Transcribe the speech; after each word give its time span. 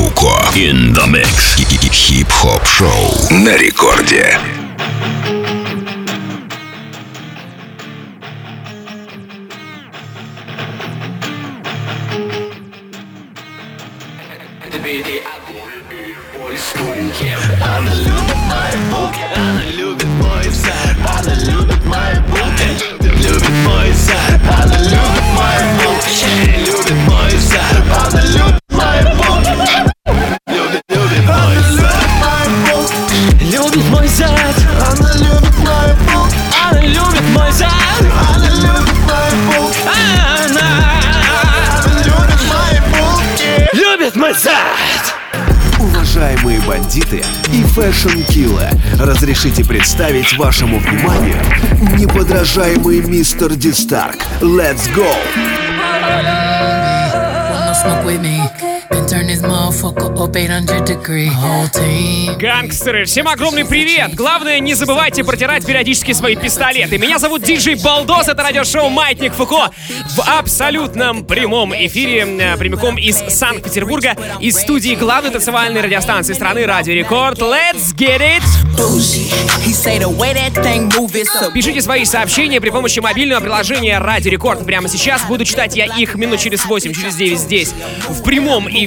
Фуко. 0.00 0.32
In 0.56 0.94
the 0.94 1.06
mix. 1.06 1.56
Хип-хоп 1.92 2.66
шоу 2.66 3.28
на 3.30 3.54
рекорде. 3.56 4.38
Бандиты 46.70 47.20
и 47.52 47.64
fashion-киллы, 47.64 48.68
разрешите 48.96 49.64
представить 49.64 50.38
вашему 50.38 50.78
вниманию 50.78 51.34
неподражаемый 51.98 53.00
мистер 53.00 53.56
Дистарк. 53.56 54.18
Let's 54.40 54.88
go! 54.94 55.12
Wanna? 58.04 58.69
Then 58.90 59.06
turn 59.06 59.26
this 59.28 59.40
motherfucker 59.40 60.18
up 60.18 60.34
800 60.34 60.84
degree. 60.84 61.28
Whole 61.28 61.68
team. 61.68 62.36
Гангстеры, 62.38 63.04
всем 63.04 63.28
огромный 63.28 63.64
привет! 63.64 64.14
Главное, 64.16 64.58
не 64.58 64.74
забывайте 64.74 65.22
протирать 65.22 65.64
периодически 65.64 66.12
свои 66.12 66.34
пистолеты. 66.34 66.98
Меня 66.98 67.18
зовут 67.20 67.42
Диджей 67.42 67.76
Балдос, 67.76 68.26
это 68.26 68.42
радиошоу 68.42 68.88
«Маятник 68.88 69.32
Фуко» 69.34 69.70
в 70.16 70.20
абсолютном 70.38 71.24
прямом 71.24 71.72
эфире, 71.72 72.26
э, 72.26 72.56
прямиком 72.56 72.98
из 72.98 73.18
Санкт-Петербурга, 73.18 74.16
из 74.40 74.58
студии 74.58 74.96
главной 74.96 75.30
танцевальной 75.30 75.82
радиостанции 75.82 76.32
страны 76.32 76.66
«Радио 76.66 76.94
Рекорд». 76.94 77.38
Let's 77.38 77.94
get 77.94 78.20
it! 78.20 78.42
Пишите 81.54 81.80
свои 81.82 82.04
сообщения 82.04 82.60
при 82.60 82.70
помощи 82.70 82.98
мобильного 82.98 83.40
приложения 83.40 83.98
«Радио 83.98 84.32
Рекорд». 84.32 84.64
Прямо 84.64 84.88
сейчас 84.88 85.22
буду 85.26 85.44
читать 85.44 85.76
я 85.76 85.84
их 85.84 86.16
минут 86.16 86.40
через 86.40 86.64
8, 86.64 86.92
через 86.92 87.14
9 87.14 87.38
здесь, 87.38 87.72
в 88.08 88.22
прямом 88.24 88.68
эфире. 88.68 88.79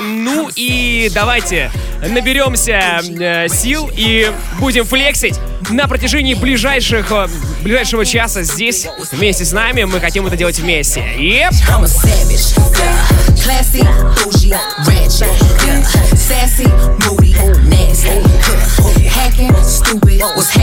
Ну 0.00 0.50
и 0.54 1.10
давайте 1.14 1.70
наберемся 2.08 3.00
э, 3.02 3.48
сил 3.48 3.90
и 3.94 4.30
будем 4.58 4.84
флексить 4.84 5.38
на 5.70 5.88
протяжении 5.88 6.34
ближайших, 6.34 7.10
э, 7.10 7.28
ближайшего 7.62 8.04
часа 8.04 8.42
здесь 8.42 8.86
вместе 9.12 9.44
с 9.44 9.52
нами. 9.52 9.84
Мы 9.84 10.00
хотим 10.00 10.26
это 10.26 10.36
делать 10.36 10.58
вместе. 10.58 11.04
What's 20.34 20.53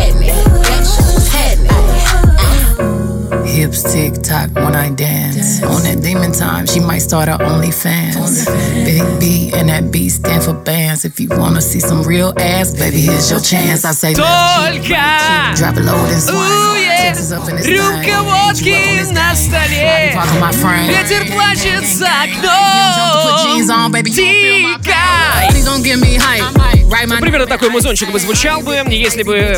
It's 3.84 4.28
tick 4.28 4.56
when 4.56 4.76
I 4.76 4.90
dance. 4.90 5.60
dance. 5.60 5.64
On 5.64 5.82
that 5.84 6.04
demon 6.04 6.32
time, 6.32 6.68
she 6.68 6.80
might 6.80 7.00
start 7.00 7.28
her 7.28 7.38
OnlyFans. 7.38 8.14
OnlyFans. 8.14 8.86
Big 8.86 9.20
B 9.20 9.52
and 9.56 9.70
that 9.70 9.92
B 9.92 10.08
stand 10.10 10.44
for 10.44 10.54
bands. 10.54 11.04
If 11.04 11.20
you 11.20 11.30
wanna 11.30 11.62
see 11.62 11.80
some 11.80 12.04
real 12.04 12.34
ass, 12.38 12.76
baby, 12.76 13.02
here's 13.02 13.32
your 13.32 13.40
chance. 13.40 13.84
I 13.86 13.92
say, 13.92 14.14
Dolca. 14.14 15.56
drop 15.56 15.78
a 15.78 15.80
load 15.80 16.10
and 16.12 16.22
swing. 16.22 16.38
Ooh, 16.38 16.80
yeah. 16.80 16.91
Рюмка 17.12 18.22
водки 18.22 19.04
на 19.12 19.36
столе. 19.36 20.18
Ветер 20.88 21.30
плачет 21.30 21.86
за 21.86 22.08
окном. 22.08 23.52
Right, 26.92 27.08
my 27.08 27.20
Примерно 27.20 27.48
такой 27.48 27.70
музончик 27.70 28.12
бы 28.12 28.20
звучал 28.20 28.62
бы, 28.62 28.84
если 28.90 29.24
бы 29.24 29.58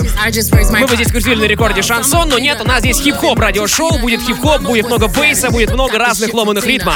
мы 0.79 0.87
бы 0.87 0.95
здесь 0.95 1.07
крутили 1.09 1.35
на 1.35 1.45
рекорде 1.45 1.81
шансон, 1.81 2.29
но 2.29 2.39
нет, 2.39 2.59
у 2.61 2.65
нас 2.65 2.79
здесь 2.79 2.99
хип-хоп 2.99 3.39
радиошоу, 3.39 3.99
будет 3.99 4.21
хип-хоп, 4.21 4.61
будет 4.61 4.85
много 4.87 5.07
бейса, 5.07 5.49
будет 5.49 5.73
много 5.73 5.97
разных 5.97 6.33
ломаных 6.33 6.65
ритмов. 6.65 6.95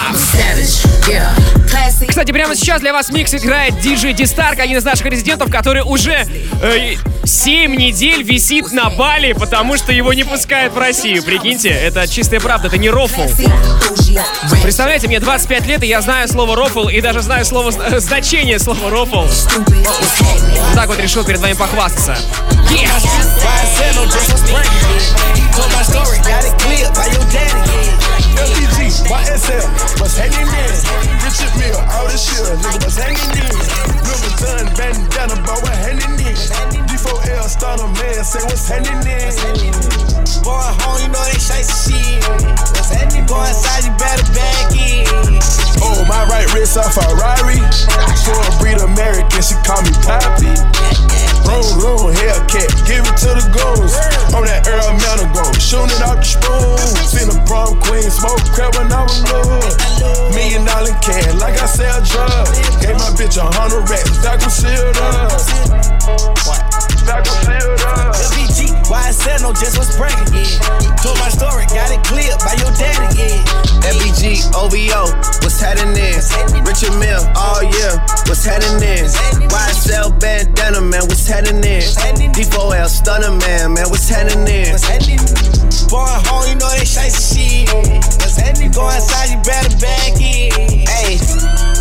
Кстати, 2.08 2.32
прямо 2.32 2.56
сейчас 2.56 2.82
для 2.82 2.94
вас 2.94 3.12
микс 3.12 3.34
играет 3.34 3.80
диджей 3.80 4.14
Дистарк, 4.14 4.60
один 4.60 4.78
из 4.78 4.84
наших 4.84 5.06
резидентов, 5.08 5.52
который 5.52 5.84
уже 5.84 6.26
э, 6.62 6.96
7 7.26 7.76
недель 7.76 8.24
висит 8.24 8.72
на 8.72 8.90
Бали, 8.90 9.34
потому 9.34 9.78
что 9.78 9.92
его 9.92 10.14
не 10.14 10.24
пускают 10.24 10.47
в 10.48 10.78
Россию. 10.78 11.24
Прикиньте, 11.24 11.70
это 11.70 12.08
чистая 12.08 12.40
правда, 12.40 12.68
это 12.68 12.78
не 12.78 12.90
рофл. 12.90 13.28
Представляете, 14.64 15.08
мне 15.08 15.20
25 15.20 15.68
лет, 15.68 15.84
и 15.84 15.88
я 15.88 16.02
знаю 16.02 16.28
слово 16.28 16.56
рофл, 16.56 16.88
и 16.88 17.02
даже 17.02 17.22
знаю 17.22 17.46
слово, 17.46 17.72
значение 18.00 18.60
слова 18.60 18.90
рофл. 18.90 19.26
так 20.74 20.88
вот 20.88 21.00
решил 21.00 21.24
перед 21.24 21.40
вами 21.40 21.54
похвастаться. 21.54 22.18
In? 36.70 36.87
D4L, 37.08 37.48
starter 37.48 37.88
man, 37.88 38.24
say 38.24 38.44
what's 38.44 38.68
hanging 38.68 39.00
in? 39.08 39.32
Boy, 40.44 40.60
home, 40.84 41.00
you 41.00 41.08
know 41.08 41.24
they 41.24 41.40
shite 41.40 41.64
shit. 41.64 42.20
What's 42.76 42.92
happening? 42.92 43.26
Go 43.26 43.40
inside, 43.48 43.88
you 43.88 43.94
better 43.96 44.28
back 44.36 44.76
in. 44.76 45.08
Oh, 45.80 46.04
my 46.08 46.28
right 46.28 46.48
wrist 46.52 46.76
a 46.76 46.84
Ferrari. 46.84 47.64
For 48.28 48.36
a 48.36 48.52
breed 48.60 48.80
American, 48.84 49.40
she 49.40 49.56
call 49.64 49.80
me 49.88 49.92
Poppy. 50.04 50.52
Room, 51.48 51.64
room, 51.80 52.12
Hellcat, 52.12 52.76
give 52.84 53.08
it 53.08 53.18
to 53.24 53.32
the 53.40 53.46
goons. 53.56 53.96
On 54.36 54.44
that 54.44 54.68
Earl 54.68 54.92
Manor 55.00 55.32
go, 55.32 55.48
shooting 55.56 55.96
it 55.96 56.04
out 56.04 56.20
the 56.20 56.28
spoon. 56.28 56.76
Seen 57.08 57.32
a 57.32 57.38
prom 57.48 57.80
queen, 57.88 58.12
smoke 58.12 58.44
crap 58.52 58.76
when 58.76 58.92
I 58.92 59.08
was 59.08 59.24
little. 59.24 59.64
Million 60.36 60.68
dollar 60.68 60.92
can, 61.00 61.40
like 61.40 61.56
I 61.56 61.68
sell 61.72 62.04
drugs. 62.04 62.52
Gave 62.84 63.00
my 63.00 63.16
bitch 63.16 63.40
a 63.40 63.48
hundred 63.48 63.88
racks, 63.88 64.20
that 64.28 64.44
concealed 64.44 65.00
up. 67.08 67.24
That 67.24 67.24
concealed 67.24 67.80
up. 67.88 68.16
LBG, 68.16 68.92
why 68.92 69.08
I 69.08 69.12
said 69.12 69.42
no, 69.42 69.50
oh, 69.50 69.54
just 69.56 69.78
was 69.78 69.96
bragging, 69.96 70.34
yeah. 70.36 70.96
Told 71.00 71.18
my 71.20 71.30
story, 71.32 71.66
got 71.72 71.92
it 71.92 72.04
cleared 72.04 72.40
by 72.44 72.60
your 72.60 72.72
daddy, 72.76 73.08
yeah. 73.16 73.88
FBG, 73.88 74.52
OVO, 74.52 75.12
what's 75.44 75.60
happening? 75.60 76.20
Richard 76.68 76.96
Mill, 77.00 77.24
oh, 77.36 77.56
all 77.58 77.64
year, 77.64 77.96
what's 78.28 78.44
happening? 78.44 79.08
YSL 79.48 80.20
bandana, 80.20 80.82
man, 80.82 81.08
what's 81.08 81.28
happening? 81.28 81.82
D4L 82.36 82.88
stunner, 82.88 83.32
man, 83.32 83.74
man, 83.74 83.90
what's 83.90 84.10
happening? 84.10 84.72
What's 84.72 84.88
happening? 84.88 85.20
Home, 85.90 86.50
you 86.50 86.56
know 86.56 86.70
they 86.72 86.86
shite 86.86 87.14
shit. 87.14 87.70
What's 87.72 88.36
happening? 88.36 88.72
Go 88.72 88.84
outside, 88.84 89.30
you 89.32 89.42
better 89.44 89.78
back 89.78 90.20
in. 90.20 90.86
Hey. 90.86 91.77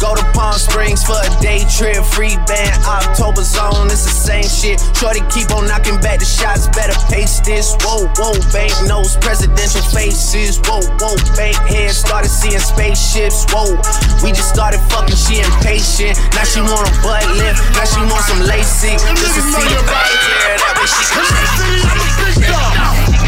Go 0.00 0.14
to 0.14 0.24
Palm 0.34 0.54
Springs 0.58 1.04
for 1.04 1.16
a 1.16 1.30
day 1.40 1.64
trip, 1.70 2.02
free 2.04 2.36
band, 2.46 2.76
October 2.84 3.42
zone, 3.42 3.86
it's 3.88 4.04
the 4.04 4.14
same 4.14 4.44
shit. 4.44 4.82
Shorty 4.98 5.22
keep 5.30 5.50
on 5.54 5.66
knocking 5.66 5.98
back 6.00 6.18
the 6.18 6.26
shots, 6.26 6.68
better 6.68 6.96
pace 7.08 7.40
this. 7.40 7.74
Whoa, 7.80 8.06
whoa, 8.18 8.34
bank 8.52 8.74
notes, 8.84 9.16
presidential 9.16 9.82
faces. 9.94 10.58
Whoa, 10.66 10.82
whoa, 11.00 11.16
bank 11.36 11.56
heads 11.68 11.96
started 11.96 12.28
seeing 12.28 12.60
spaceships. 12.60 13.46
Whoa, 13.54 13.78
we 14.22 14.34
just 14.34 14.50
started 14.50 14.80
fucking, 14.90 15.16
she 15.16 15.40
impatient. 15.40 16.18
Now 16.34 16.44
she 16.44 16.60
want 16.60 16.84
a 16.84 16.92
butt 17.00 17.24
lift, 17.38 17.62
now 17.78 17.86
she 17.86 18.00
want 18.04 18.24
some 18.26 18.42
LASIK. 18.44 18.98
Just 18.98 19.34
to 19.38 19.42
see 19.42 19.66
the 19.68 19.80
back, 19.88 20.10
yeah, 20.10 20.58
that 20.58 20.74
way 20.76 20.88
she 20.90 21.04
can 21.12 21.24
Big 22.18 22.36
dog, 22.50 22.72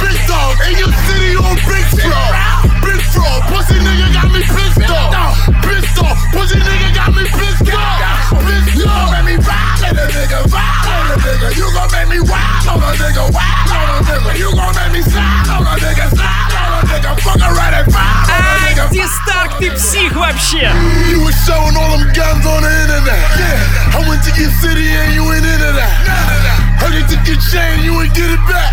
big 0.03 0.19
dog, 0.27 0.55
in 0.69 0.75
your 0.79 0.93
city 1.07 1.37
on 1.37 1.57
big 1.65 1.87
floor 1.95 2.76
Big 3.06 3.06
floor, 3.14 3.36
pussy 3.50 3.78
nigga 3.80 4.08
got 4.14 4.28
me 4.32 4.42
pissed 4.42 4.90
off. 4.90 5.36
Pissed 5.66 5.98
off, 6.02 6.18
pussy 6.34 6.60
nigga 6.60 6.90
got 6.96 7.14
me 7.14 7.24
pissed 7.26 7.70
off. 7.74 8.00
Pissed 8.46 8.88
off, 8.88 9.12
make 9.12 9.26
me 9.26 9.36
ride 9.42 9.82
on 9.86 9.98
a 9.98 10.06
nigga, 10.10 10.40
ride 10.52 10.86
on 10.90 11.12
a 11.12 11.18
nigga. 11.22 11.48
You 11.58 11.68
gon' 11.74 11.90
make 11.92 12.10
me 12.10 12.20
wild 12.26 12.68
on 12.68 12.82
a 12.82 12.92
nigga, 12.98 13.24
wild 13.32 13.72
on 13.72 13.90
a 13.90 14.00
nigga. 14.08 14.32
You 14.38 14.50
gon' 14.56 14.74
make 14.76 14.92
me 14.94 15.02
slide 15.02 15.50
on 15.50 15.66
a 15.68 15.76
nigga, 15.78 16.06
slide 16.10 16.54
on 16.58 16.72
a 16.74 16.82
nigga. 16.90 17.12
Fuck 17.22 17.42
around 17.42 17.74
and 17.74 17.88
ride 17.94 18.26
on 18.26 18.30
a 18.30 18.42
Ай, 18.42 18.74
nigga. 18.74 18.86
Дистарк, 18.92 19.58
ты 19.60 19.72
псих 19.72 20.14
вообще! 20.14 20.72
You 21.10 21.22
was 21.22 21.36
showing 21.46 21.76
all 21.78 21.98
them 21.98 22.12
guns 22.14 22.46
on 22.46 22.64
the 22.64 22.72
internet. 22.82 23.22
Yeah. 23.38 23.98
I 23.98 24.08
went 24.08 24.24
to 24.24 24.32
your 24.40 24.52
city 24.62 24.88
and 24.90 25.14
you 25.14 25.24
ain't 25.32 25.46
into 25.46 25.72
that. 25.74 26.75
I 26.83 26.87
get 26.93 27.07
to 27.11 27.19
get 27.25 27.41
chain, 27.41 27.85
you 27.85 27.93
ain't 28.01 28.13
get 28.15 28.31
it 28.31 28.43
back. 28.49 28.73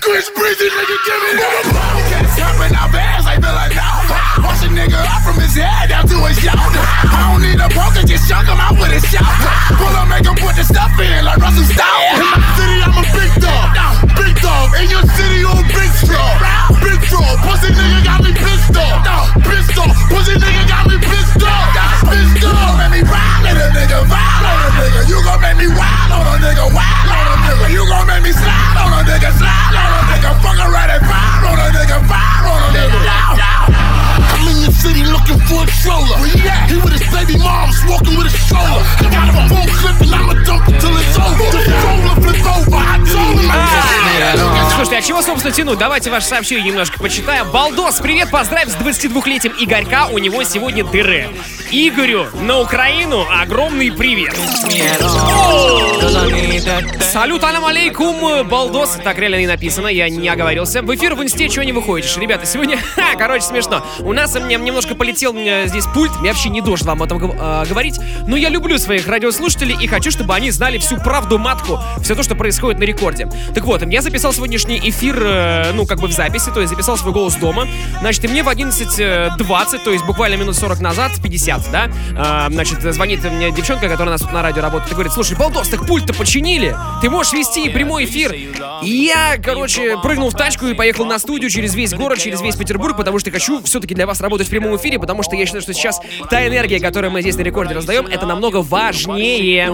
Chris 0.00 0.30
Breezy, 0.34 0.68
nigga, 0.70 0.96
give 1.06 1.20
me 1.22 1.32
that. 1.38 1.64
Cats 2.10 2.36
jumping 2.36 2.74
out 2.74 2.90
fast, 2.90 3.26
I 3.26 3.38
feel 3.38 3.54
like 3.54 3.74
now. 3.74 4.02
Wash 4.42 4.62
a 4.64 4.68
nigga 4.70 4.98
out 4.98 5.22
from 5.22 5.38
his 5.38 5.54
head 5.54 5.90
down 5.90 6.08
to 6.08 6.16
his 6.26 6.38
shoulder. 6.38 6.82
I 6.82 7.30
don't 7.30 7.42
need 7.42 7.60
a 7.60 7.68
can 8.02 8.06
get 8.06 8.20
shook, 8.24 8.46
I'm 8.48 8.58
out 8.58 8.74
with 8.74 8.90
a 8.90 9.00
shout. 9.06 9.28
Pull 9.78 9.94
up, 9.94 10.08
make 10.08 10.26
'em 10.26 10.34
put 10.34 10.56
the 10.56 10.64
stuff 10.64 10.90
in 10.98 11.24
like 11.24 11.38
Russell 11.38 11.64
Stout. 11.64 12.02
In 12.18 12.26
my 12.26 12.40
city, 12.56 12.76
I'm 12.82 12.96
a 12.98 13.04
big 13.14 13.32
dog. 13.38 13.68
Big 14.16 14.34
dog. 14.42 14.74
In 14.80 14.90
your 14.90 15.04
city, 15.16 15.38
you 15.44 15.50
a 15.50 15.62
big 15.70 15.90
straw. 16.02 16.30
Big 16.82 17.00
fraud. 17.06 17.38
Pussy 17.46 17.70
nigga 17.70 18.00
got 18.04 18.20
me 18.24 18.32
pissed 18.32 18.76
off. 18.76 19.04
Pissed 19.46 19.78
off. 19.78 19.94
Pussy 20.10 20.34
nigga 20.34 20.64
got 20.66 20.86
me 20.88 20.96
pissed 20.98 21.42
off. 21.42 21.91
Pissed 22.08 22.44
off. 22.44 22.78
Make 22.78 22.90
me 22.90 23.02
wild 23.06 23.46
on 23.46 23.56
a 23.56 23.66
nigga. 23.74 23.98
Wild 24.08 24.44
on 24.46 24.58
a 24.62 24.70
nigga. 24.78 25.00
You 25.08 25.18
gon' 25.22 25.40
make 25.40 25.56
me 25.56 25.68
wild 25.68 26.10
on 26.12 26.26
a 26.26 26.34
nigga. 26.42 26.64
Wild 26.72 27.08
on 27.10 27.26
a 27.30 27.36
nigga. 27.46 27.66
You 27.72 27.82
gon' 27.86 28.06
make 28.06 28.22
me 28.22 28.32
slide 28.32 28.76
on 28.78 28.92
a 28.92 29.00
nigga. 29.06 29.30
Slide 29.38 29.76
on 29.76 29.90
a 29.92 30.00
nigga. 30.10 30.30
Fuck 30.42 30.58
around 30.58 30.90
and 30.90 31.02
vibe 31.04 31.44
on 31.50 31.58
a 31.58 31.68
nigga. 31.70 31.96
Vibe 32.10 32.46
on 32.50 32.60
a 32.62 32.70
nigga. 32.74 33.00
I'm 34.32 34.48
in 34.48 34.58
your 34.62 34.74
city 34.74 35.04
looking 35.04 35.38
for 35.46 35.62
a 35.62 35.70
troller. 35.82 36.18
Where 36.18 36.30
he 36.30 36.42
at? 36.48 36.70
He 36.70 36.76
with 36.82 36.92
his 36.92 37.06
baby 37.14 37.38
moms 37.38 37.78
walking 37.86 38.16
with 38.18 38.26
a 38.26 38.34
stroller. 38.34 38.82
I 38.98 39.06
got 39.06 39.30
a 39.30 39.32
full 39.48 39.66
clip 39.78 39.98
and 40.02 40.14
I'ma 40.14 40.34
dump 40.42 40.68
it 40.68 40.80
till 40.80 40.94
it's 40.98 41.16
over. 41.18 41.46
The 41.54 41.60
stroller 41.62 42.16
flip 42.18 42.42
over. 42.42 42.80
I 42.82 42.98
told 43.06 43.38
him 43.38 43.50
I 43.50 43.72
Слушайте, 44.74 44.98
а 44.98 45.02
чего, 45.02 45.22
собственно, 45.22 45.54
тянуть? 45.54 45.78
Давайте 45.78 46.10
ваше 46.10 46.26
сообщение 46.26 46.64
немножко 46.64 46.98
почитаем. 46.98 47.50
Балдос, 47.50 48.00
привет, 48.00 48.30
поздравь 48.30 48.68
с 48.68 48.76
22-летием 48.76 49.54
Игорька, 49.58 50.06
у 50.06 50.18
него 50.18 50.42
сегодня 50.42 50.84
дыры. 50.84 51.28
Игорю 51.74 52.26
на 52.42 52.60
Украину 52.60 53.24
огромный 53.30 53.90
привет. 53.90 54.38
Салют, 57.00 57.42
алям 57.44 57.64
алейкум, 57.64 58.46
Балдос. 58.46 58.98
Так 59.02 59.18
реально 59.18 59.36
не 59.36 59.46
написано, 59.46 59.86
я 59.86 60.10
не 60.10 60.28
оговорился. 60.28 60.82
В 60.82 60.94
эфир 60.94 61.14
в 61.14 61.22
инсте 61.22 61.48
чего 61.48 61.64
не 61.64 61.72
выходишь? 61.72 62.14
Ребята, 62.18 62.44
сегодня, 62.44 62.76
ха, 62.94 63.14
короче, 63.16 63.46
смешно. 63.46 63.82
У 64.00 64.12
нас 64.12 64.34
мне 64.34 64.56
немножко 64.56 64.94
полетел 64.94 65.32
здесь 65.32 65.86
пульт, 65.94 66.12
я 66.22 66.32
вообще 66.32 66.50
не 66.50 66.60
должен 66.60 66.86
вам 66.88 67.02
об 67.02 67.10
этом 67.10 67.32
э, 67.32 67.64
говорить, 67.66 67.98
но 68.26 68.36
я 68.36 68.50
люблю 68.50 68.76
своих 68.76 69.06
радиослушателей 69.08 69.76
и 69.80 69.86
хочу, 69.86 70.10
чтобы 70.10 70.34
они 70.34 70.50
знали 70.50 70.76
всю 70.76 70.98
правду 70.98 71.38
матку, 71.38 71.80
все 72.02 72.14
то, 72.14 72.22
что 72.22 72.34
происходит 72.34 72.80
на 72.80 72.84
рекорде. 72.84 73.30
Так 73.54 73.64
вот, 73.64 73.82
я 73.82 74.02
записал 74.02 74.34
сегодняшний 74.34 74.78
эфир, 74.78 75.22
э, 75.22 75.72
ну, 75.72 75.86
как 75.86 76.00
бы 76.00 76.08
в 76.08 76.12
записи, 76.12 76.50
то 76.52 76.60
есть 76.60 76.70
записал 76.70 76.98
свой 76.98 77.14
голос 77.14 77.34
дома. 77.36 77.66
Значит, 78.00 78.26
и 78.26 78.28
мне 78.28 78.42
в 78.42 78.48
11.20, 78.48 79.78
то 79.82 79.90
есть 79.90 80.04
буквально 80.04 80.34
минут 80.34 80.54
40 80.54 80.80
назад, 80.80 81.12
50, 81.22 81.61
да, 81.70 81.88
э, 82.16 82.52
значит, 82.52 82.80
звонит 82.82 83.22
мне 83.24 83.50
девчонка, 83.50 83.88
которая 83.88 84.08
у 84.08 84.12
нас 84.12 84.20
тут 84.20 84.32
на 84.32 84.42
радио 84.42 84.62
работает, 84.62 84.90
и 84.90 84.94
говорит, 84.94 85.12
слушай, 85.12 85.36
Балдос, 85.36 85.68
так 85.68 85.86
пульт-то 85.86 86.14
починили, 86.14 86.76
ты 87.00 87.10
можешь 87.10 87.32
вести 87.32 87.68
прямой 87.68 88.04
эфир. 88.04 88.32
И 88.82 88.90
я, 88.90 89.36
короче, 89.42 89.98
прыгнул 90.02 90.30
в 90.30 90.34
тачку 90.34 90.66
и 90.66 90.74
поехал 90.74 91.04
на 91.04 91.18
студию 91.18 91.50
через 91.50 91.74
весь 91.74 91.94
город, 91.94 92.18
через 92.18 92.40
весь 92.40 92.56
Петербург, 92.56 92.96
потому 92.96 93.18
что 93.18 93.30
хочу 93.30 93.62
все-таки 93.62 93.94
для 93.94 94.06
вас 94.06 94.20
работать 94.20 94.46
в 94.46 94.50
прямом 94.50 94.76
эфире, 94.76 94.98
потому 94.98 95.22
что 95.22 95.36
я 95.36 95.44
считаю, 95.46 95.62
что 95.62 95.72
сейчас 95.72 96.00
та 96.30 96.46
энергия, 96.46 96.80
которую 96.80 97.10
мы 97.10 97.20
здесь 97.20 97.36
на 97.36 97.42
рекорде 97.42 97.74
раздаем, 97.74 98.06
это 98.06 98.26
намного 98.26 98.62
важнее, 98.62 99.66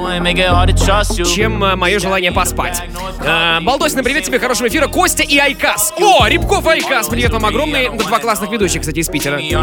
чем 1.25 1.63
э, 1.65 1.77
мое 1.77 1.99
желание 1.99 2.33
поспать. 2.33 2.83
Э, 3.25 3.61
Балдосина, 3.61 4.03
привет 4.03 4.25
тебе, 4.25 4.39
хорошего 4.39 4.69
эфира. 4.69 4.87
Костя 4.89 5.23
и 5.23 5.39
Айкас. 5.39 5.93
О, 5.99 6.27
Рябков 6.27 6.67
Айкас, 6.67 7.09
привет 7.09 7.33
вам 7.33 7.47
огромный. 7.47 7.89
Два 7.91 8.19
классных 8.19 8.51
ведущих, 8.51 8.81
кстати, 8.83 8.99
из 8.99 9.09
Питера. 9.09 9.39
И 9.39 9.55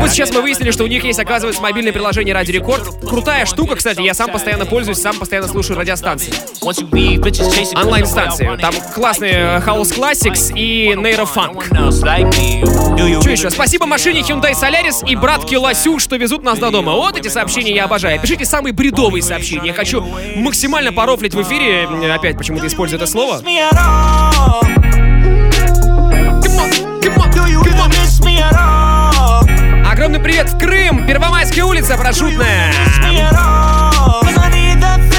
вот 0.00 0.10
сейчас 0.10 0.32
мы 0.32 0.42
выяснили, 0.50 0.72
что 0.72 0.82
у 0.82 0.88
них 0.88 1.04
есть, 1.04 1.20
оказывается, 1.20 1.62
мобильное 1.62 1.92
приложение 1.92 2.34
Ради 2.34 2.50
Рекорд. 2.50 2.82
Крутая 3.08 3.46
штука, 3.46 3.76
кстати, 3.76 4.00
я 4.00 4.14
сам 4.14 4.32
постоянно 4.32 4.66
пользуюсь, 4.66 4.98
сам 4.98 5.16
постоянно 5.16 5.46
слушаю 5.46 5.78
радиостанции. 5.78 6.32
Онлайн-станции. 7.76 8.58
Там 8.60 8.74
классные 8.92 9.62
House 9.64 9.96
Classics 9.96 10.52
и 10.56 10.96
Нейрофанк. 10.96 11.66
Что 13.20 13.30
еще? 13.30 13.50
Спасибо 13.50 13.86
машине 13.86 14.22
Hyundai 14.22 14.52
Solaris 14.52 15.06
и 15.06 15.14
братке 15.14 15.56
Ласю, 15.56 16.00
что 16.00 16.16
везут 16.16 16.42
нас 16.42 16.58
до 16.58 16.70
дома. 16.70 16.94
Вот 16.94 17.16
эти 17.16 17.28
сообщения 17.28 17.72
я 17.72 17.84
обожаю. 17.84 18.18
Пишите 18.20 18.44
самые 18.44 18.72
бредовые 18.72 19.22
сообщения. 19.22 19.68
Я 19.68 19.74
хочу 19.74 20.04
максимально 20.34 20.92
порофлить 20.92 21.34
в 21.34 21.42
эфире. 21.42 21.86
Опять 22.12 22.36
почему-то 22.36 22.66
использую 22.66 23.00
это 23.00 23.06
слово. 23.08 23.40
Огромный 30.00 30.18
привет 30.18 30.48
в 30.48 30.58
Крым! 30.58 31.06
Первомайская 31.06 31.62
улица, 31.62 31.94
парашютная! 31.98 32.72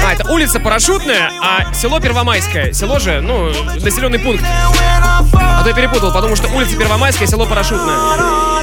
А, 0.04 0.12
это 0.12 0.28
улица 0.28 0.58
Парашютная, 0.58 1.30
а 1.40 1.72
село 1.72 2.00
Первомайское. 2.00 2.72
Село 2.72 2.98
же, 2.98 3.20
ну, 3.20 3.52
населенный 3.80 4.18
пункт. 4.18 4.42
А 4.44 5.62
то 5.62 5.68
я 5.68 5.74
перепутал, 5.76 6.12
потому 6.12 6.34
что 6.34 6.48
улица 6.48 6.76
Первомайская, 6.76 7.28
село 7.28 7.46
Парашютное. 7.46 7.94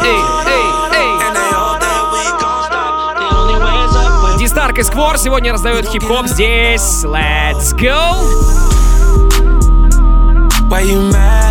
Эй, 0.04 0.22
эй, 0.46 0.66
эй! 4.34 4.40
Дистарк 4.40 4.78
и 4.78 4.84
Сквор 4.84 5.18
сегодня 5.18 5.54
раздают 5.54 5.88
хип-хоп 5.88 6.28
здесь. 6.28 7.06
Let's 7.06 7.74
go! 7.74 8.26
Why 10.70 10.84
you 10.84 11.10
mad 11.14 11.49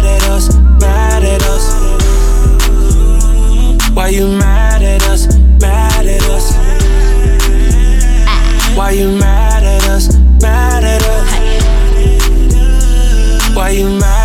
Why 3.99 4.11
you 4.11 4.29
mad 4.29 4.81
at 4.81 5.03
us? 5.09 5.27
Mad 5.61 6.07
at 6.07 6.23
us? 6.31 6.53
Why 8.77 8.93
you 8.93 9.11
mad 9.19 9.65
at 9.65 9.89
us? 9.89 10.17
Mad 10.41 10.85
at 10.85 11.03
us? 11.03 11.29
Why 13.57 13.71
you 13.71 13.89
mad 13.99 14.18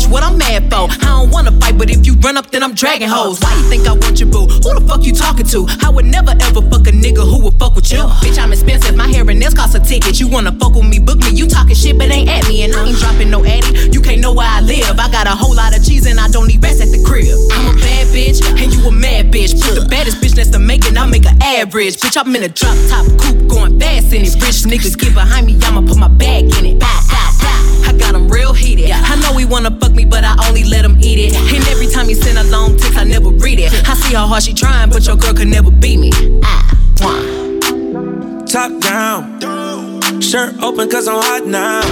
Rich, 0.00 0.08
what 0.08 0.22
I'm 0.22 0.38
mad 0.38 0.70
for? 0.72 0.88
I 1.04 1.20
don't 1.20 1.30
wanna 1.30 1.52
fight, 1.60 1.76
but 1.76 1.90
if 1.90 2.06
you 2.06 2.14
run 2.24 2.38
up, 2.38 2.50
then 2.50 2.62
I'm 2.62 2.74
dragging 2.74 3.08
hoes. 3.08 3.38
Why 3.40 3.52
you 3.56 3.64
think 3.68 3.86
I 3.86 3.92
want 3.92 4.18
your 4.18 4.30
boo? 4.30 4.46
Who 4.46 4.72
the 4.72 4.84
fuck 4.88 5.04
you 5.04 5.12
talking 5.12 5.44
to? 5.52 5.66
I 5.84 5.90
would 5.90 6.06
never 6.06 6.30
ever 6.40 6.62
fuck 6.62 6.88
a 6.88 6.92
nigga 6.92 7.20
who 7.20 7.44
would 7.44 7.58
fuck 7.58 7.74
with 7.76 7.92
you. 7.92 7.98
Bitch, 8.24 8.38
I'm 8.38 8.52
expensive, 8.52 8.96
my 8.96 9.08
hair 9.08 9.28
and 9.28 9.38
nails 9.38 9.52
cost 9.52 9.74
a 9.74 9.80
ticket. 9.80 10.18
You 10.18 10.28
wanna 10.28 10.52
fuck 10.52 10.74
with 10.74 10.88
me, 10.88 11.00
book 11.00 11.18
me. 11.18 11.30
You 11.32 11.46
talking 11.46 11.74
shit, 11.74 11.98
but 11.98 12.10
ain't 12.10 12.30
at 12.30 12.48
me, 12.48 12.62
and 12.62 12.74
I 12.74 12.88
ain't 12.88 12.98
dropping 12.98 13.28
no 13.28 13.44
addy. 13.44 13.90
You 13.92 14.00
can't 14.00 14.20
know 14.20 14.32
where 14.32 14.48
I 14.48 14.60
live. 14.60 14.98
I 14.98 15.10
got 15.10 15.26
a 15.26 15.36
whole 15.36 15.54
lot 15.54 15.76
of 15.76 15.84
cheese, 15.84 16.06
and 16.06 16.18
I 16.18 16.28
don't 16.28 16.48
need 16.48 16.62
rest 16.62 16.80
at 16.80 16.88
the 16.88 17.02
crib. 17.04 17.36
I'm 17.52 17.76
a 17.76 17.80
bad 17.80 18.06
bitch, 18.08 18.40
and 18.56 18.72
you 18.72 18.80
a 18.88 18.90
mad 18.90 19.30
bitch. 19.30 19.52
Put 19.60 19.74
the 19.74 19.86
baddest 19.86 20.22
bitch 20.22 20.34
next 20.34 20.50
to 20.56 20.58
Megan, 20.58 20.96
I'll 20.96 21.08
make 21.08 21.26
an 21.26 21.36
average. 21.42 21.96
Bitch, 22.00 22.16
I'm 22.16 22.34
in 22.34 22.44
a 22.44 22.48
drop 22.48 22.76
top 22.88 23.04
coupe, 23.20 23.48
going 23.48 23.78
fast 23.78 24.14
in 24.14 24.22
it. 24.22 24.32
Rich 24.40 24.64
niggas 24.64 24.96
get 24.96 25.12
behind 25.12 25.46
me, 25.46 25.58
I'ma 25.60 25.82
put 25.82 25.98
my 25.98 26.08
bag 26.08 26.44
in 26.56 26.64
it. 26.64 26.78
Bow, 26.78 27.00
bow, 27.10 27.30
bow. 27.42 27.69
I 28.00 28.12
got 28.12 28.14
'em 28.14 28.28
real 28.28 28.52
heated. 28.54 28.90
I 28.90 29.16
know 29.16 29.36
he 29.36 29.44
wanna 29.44 29.70
fuck 29.80 29.92
me, 29.92 30.04
but 30.04 30.24
I 30.24 30.34
only 30.48 30.64
let 30.64 30.84
him 30.84 30.96
eat 31.00 31.18
it. 31.18 31.34
And 31.36 31.66
every 31.68 31.86
time 31.86 32.08
he 32.08 32.14
send 32.14 32.38
a 32.38 32.44
long 32.44 32.76
text, 32.76 32.98
I 32.98 33.04
never 33.04 33.30
read 33.30 33.58
it. 33.58 33.72
I 33.88 33.94
see 33.94 34.14
how 34.14 34.26
hard 34.26 34.42
she 34.42 34.54
trying, 34.54 34.88
but 34.90 35.06
your 35.06 35.16
girl 35.16 35.34
could 35.34 35.48
never 35.48 35.70
beat 35.70 35.98
me. 35.98 36.10
Ah, 36.42 36.64
mwah. 36.96 38.50
Top 38.50 38.72
down, 38.80 40.20
shirt 40.20 40.54
open 40.62 40.88
cause 40.88 41.06
I'm 41.08 41.22
hot 41.22 41.46
now. 41.46 41.82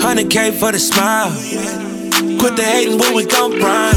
100k 0.00 0.50
for 0.50 0.72
the 0.72 0.78
smile. 0.78 1.30
Quit 2.40 2.56
the 2.56 2.64
hating 2.64 2.98
when 2.98 3.14
we 3.14 3.24
gon' 3.24 3.52
rhyme. 3.60 3.94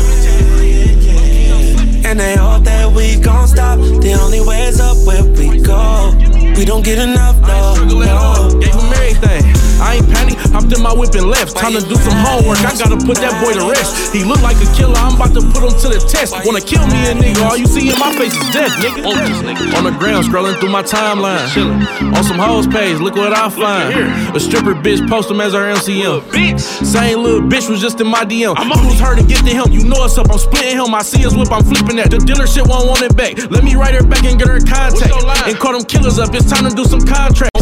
And 2.06 2.20
they 2.20 2.36
hope 2.36 2.64
that 2.66 2.92
we 2.92 3.16
gon' 3.18 3.48
stop. 3.48 3.80
The 3.80 4.14
only 4.22 4.42
way 4.42 4.64
is 4.64 4.80
up 4.80 4.98
where 5.08 5.24
we 5.24 5.60
go. 5.62 6.14
We 6.56 6.64
don't 6.64 6.86
get 6.86 7.00
enough, 7.00 7.40
no. 7.42 7.86
no. 7.86 8.60
Gave 8.60 8.76
him 8.76 8.94
everything. 8.94 9.63
I 9.82 9.98
ain't 9.98 10.10
panic, 10.10 10.38
hopped 10.52 10.72
in 10.74 10.82
my 10.82 10.94
whip 10.94 11.14
and 11.16 11.30
left. 11.30 11.56
Time 11.56 11.74
to 11.74 11.82
do 11.82 11.96
some 11.96 12.18
homework, 12.18 12.60
I 12.66 12.76
gotta 12.78 12.98
put 12.98 13.18
that 13.24 13.34
boy 13.44 13.54
to 13.54 13.66
rest. 13.70 14.14
He 14.14 14.24
look 14.24 14.42
like 14.42 14.58
a 14.58 14.70
killer, 14.76 14.98
I'm 14.98 15.16
about 15.16 15.34
to 15.34 15.42
put 15.42 15.64
him 15.64 15.74
to 15.74 15.88
the 15.90 16.00
test. 16.00 16.34
Wanna 16.46 16.62
kill 16.62 16.86
me, 16.88 17.00
a 17.10 17.14
nigga, 17.14 17.42
all 17.46 17.58
you 17.58 17.66
see 17.66 17.90
in 17.90 17.98
my 18.00 18.12
face 18.14 18.34
is 18.34 18.48
death, 18.54 18.72
nigga. 18.82 19.06
On 19.78 19.84
the 19.84 19.96
ground, 19.96 20.26
scrolling 20.26 20.60
through 20.60 20.70
my 20.70 20.84
timeline. 20.84 21.48
On 22.16 22.24
some 22.24 22.38
hoes 22.38 22.68
page, 22.68 23.00
look 23.00 23.16
what 23.16 23.34
I 23.34 23.50
find. 23.50 24.36
A 24.36 24.40
stripper 24.40 24.76
bitch, 24.76 25.08
post 25.10 25.30
him 25.30 25.42
as 25.42 25.54
her 25.54 25.74
MCM. 25.74 26.60
Same 26.60 27.24
little 27.24 27.42
bitch 27.42 27.70
was 27.70 27.82
just 27.82 28.00
in 28.02 28.08
my 28.08 28.26
DM. 28.26 28.56
I'm 28.58 28.70
was 28.70 29.00
her 29.00 29.16
to 29.16 29.24
get 29.24 29.46
to 29.46 29.54
him, 29.54 29.72
you 29.72 29.84
know 29.84 30.06
it's 30.06 30.18
up. 30.18 30.32
I'm 30.32 30.38
splitting 30.38 30.78
him, 30.78 30.94
I 30.94 31.02
see 31.02 31.22
his 31.22 31.36
whip, 31.36 31.52
I'm 31.52 31.64
flipping 31.64 31.98
that. 31.98 32.12
The 32.12 32.18
dealership 32.18 32.68
won't 32.68 32.88
want 32.88 33.02
it 33.02 33.16
back. 33.16 33.38
Let 33.52 33.64
me 33.64 33.76
write 33.76 33.96
her 33.96 34.04
back 34.04 34.24
and 34.24 34.38
get 34.38 34.48
her 34.48 34.60
contact. 34.60 35.14
And 35.48 35.58
call 35.58 35.74
them 35.74 35.86
killers 35.86 36.20
up, 36.20 36.34
it's 36.34 36.50
time 36.50 36.70
to 36.70 36.76
do 36.76 36.86
some 36.86 37.02
contracts. 37.02 37.53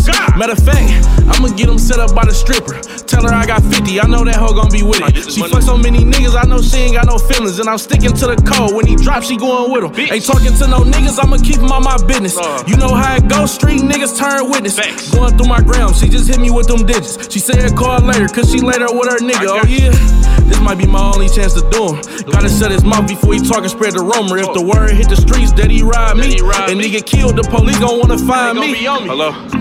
Matter 0.41 0.57
of 0.57 0.65
fact, 0.65 0.89
I'ma 1.29 1.53
get 1.53 1.69
them 1.69 1.77
set 1.77 1.99
up 2.01 2.17
by 2.17 2.25
the 2.25 2.33
stripper. 2.33 2.73
Tell 3.05 3.21
her 3.21 3.29
I 3.29 3.45
got 3.45 3.61
50, 3.61 4.01
I 4.01 4.09
know 4.09 4.25
that 4.25 4.41
hoe 4.41 4.57
gon' 4.57 4.73
be 4.73 4.81
with 4.81 4.97
it. 5.05 5.29
She 5.29 5.37
fuck 5.45 5.61
so 5.61 5.77
many 5.77 6.01
niggas, 6.01 6.33
I 6.33 6.49
know 6.49 6.57
she 6.65 6.89
ain't 6.89 6.97
got 6.97 7.05
no 7.05 7.21
feelings. 7.21 7.61
And 7.61 7.69
I'm 7.69 7.77
sticking 7.77 8.09
to 8.09 8.25
the 8.25 8.41
code. 8.41 8.73
When 8.73 8.89
he 8.89 8.97
drop, 8.97 9.21
she 9.21 9.37
going 9.37 9.69
with 9.69 9.85
him. 9.85 9.93
Ain't 10.09 10.25
talking 10.25 10.49
to 10.49 10.65
no 10.65 10.81
niggas, 10.81 11.21
I'ma 11.21 11.37
keep 11.37 11.61
him 11.61 11.69
on 11.69 11.85
my 11.85 11.93
business. 12.09 12.33
You 12.65 12.73
know 12.73 12.89
how 12.89 13.21
it 13.21 13.29
goes, 13.29 13.53
street 13.53 13.85
niggas 13.85 14.17
turn 14.17 14.49
witness. 14.49 14.81
Going 15.13 15.37
through 15.37 15.45
my 15.45 15.61
gram, 15.61 15.93
she 15.93 16.09
just 16.09 16.25
hit 16.25 16.41
me 16.41 16.49
with 16.49 16.65
them 16.65 16.89
digits. 16.89 17.29
She 17.29 17.37
said 17.37 17.61
call 17.77 18.01
later, 18.01 18.25
cause 18.25 18.49
she 18.49 18.65
later 18.65 18.89
with 18.89 19.13
her 19.13 19.21
nigga. 19.21 19.45
Oh 19.45 19.69
yeah, 19.69 19.93
this 20.49 20.57
might 20.57 20.81
be 20.81 20.89
my 20.89 21.05
only 21.13 21.29
chance 21.29 21.53
to 21.53 21.61
do 21.69 21.93
him. 21.93 22.01
Gotta 22.33 22.49
shut 22.49 22.73
his 22.73 22.81
mouth 22.81 23.05
before 23.05 23.37
he 23.37 23.45
talk 23.45 23.61
and 23.61 23.69
spread 23.69 23.93
the 23.93 24.01
rumor. 24.01 24.41
If 24.41 24.57
the 24.57 24.65
word 24.65 24.89
hit 24.97 25.05
the 25.05 25.21
streets 25.21 25.53
that 25.53 25.69
he 25.69 25.85
ride 25.85 26.17
me, 26.17 26.41
and 26.41 26.81
nigga 26.81 27.05
killed, 27.05 27.37
the 27.37 27.45
police 27.45 27.77
gon' 27.77 28.01
wanna 28.01 28.17
find 28.17 28.57
me. 28.57 28.73
Hello? 28.81 29.60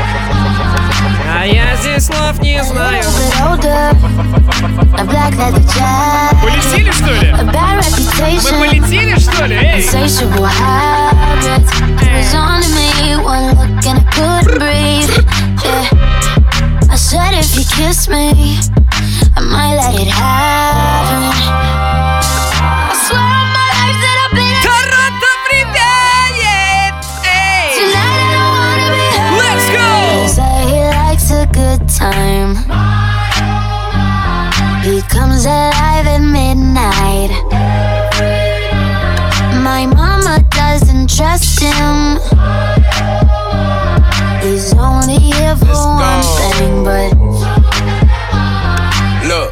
А 1.33 1.45
я 1.45 1.75
здесь 1.77 2.05
слов 2.05 2.39
не 2.41 2.61
знаю. 2.63 3.03
Полетели, 6.41 6.91
что 6.91 7.11
ли? 7.13 7.33
Мы 7.33 8.51
полетели, 8.59 9.17
что 9.17 9.45
ли? 9.45 9.55
Эй! 9.55 9.81
I 16.91 16.95
said 16.95 17.33
if 17.33 17.55
you 17.55 17.63
kiss 17.63 18.09
me, 18.09 18.59
I 19.37 19.39
might 19.39 19.75
let 19.75 19.95
it 19.95 20.07
happen. 20.09 21.80
Time. 32.01 32.55
He 34.83 35.01
comes 35.03 35.45
alive 35.45 36.07
at 36.15 36.21
midnight. 36.37 37.31
My 39.61 39.85
mama 39.85 40.43
doesn't 40.49 41.09
trust 41.15 41.61
him. 41.61 42.17
He's 44.41 44.73
only 44.73 45.19
here 45.19 45.55
for 45.57 45.77
one 46.09 46.23
thing, 46.39 46.83
but 46.83 47.11
Look, 49.29 49.51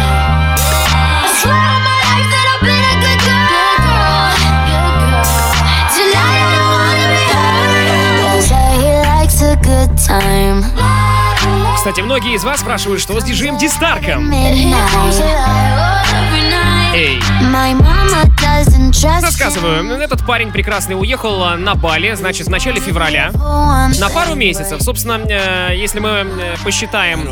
Кстати, 11.75 12.01
многие 12.01 12.35
из 12.35 12.43
вас 12.43 12.59
спрашивают, 12.59 13.01
что 13.01 13.19
с 13.19 13.23
диджеем 13.23 13.57
Дистарком. 13.57 14.29
Trust 18.91 19.21
Рассказываю, 19.21 19.99
этот 20.01 20.25
парень 20.25 20.51
прекрасный 20.51 20.93
уехал 20.99 21.41
а, 21.43 21.55
на 21.55 21.75
Бали, 21.75 22.13
значит, 22.15 22.47
в 22.47 22.49
начале 22.49 22.81
февраля. 22.81 23.31
На 23.33 24.09
пару 24.13 24.35
месяцев. 24.35 24.81
Собственно, 24.81 25.21
э, 25.25 25.75
если 25.75 25.99
мы 25.99 26.09
э, 26.09 26.55
посчитаем 26.63 27.25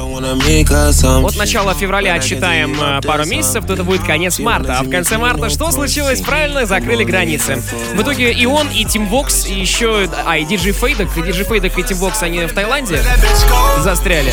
от 1.25 1.35
начала 1.35 1.73
февраля 1.73 2.13
отсчитаем 2.15 2.75
э, 2.81 3.01
пару 3.01 3.25
месяцев, 3.25 3.65
то 3.65 3.73
это 3.73 3.83
будет 3.83 4.03
конец 4.03 4.39
марта. 4.39 4.79
А 4.79 4.83
в 4.83 4.89
конце 4.89 5.17
марта 5.17 5.49
что 5.49 5.71
случилось? 5.71 6.21
Правильно, 6.21 6.65
закрыли 6.65 7.03
границы. 7.03 7.61
В 7.93 8.01
итоге 8.01 8.31
и 8.31 8.45
он, 8.45 8.69
и 8.69 8.85
Тим 8.85 9.07
Вокс, 9.07 9.45
и 9.45 9.59
еще... 9.59 10.09
А, 10.25 10.37
и 10.37 10.45
Диджей 10.45 10.71
Фейдок. 10.71 11.09
И 11.17 11.21
Диджей 11.21 11.45
Фейдок 11.45 11.77
и 11.77 11.83
Тим 11.83 11.97
Вокс, 11.97 12.23
они 12.23 12.39
в 12.45 12.53
Таиланде 12.53 13.03
застряли. 13.83 14.31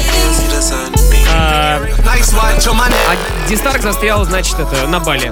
А, 3.09 3.49
Дистарк 3.49 3.83
застрял, 3.83 4.25
значит, 4.25 4.59
это, 4.59 4.87
на 4.87 5.01
Бали. 5.01 5.31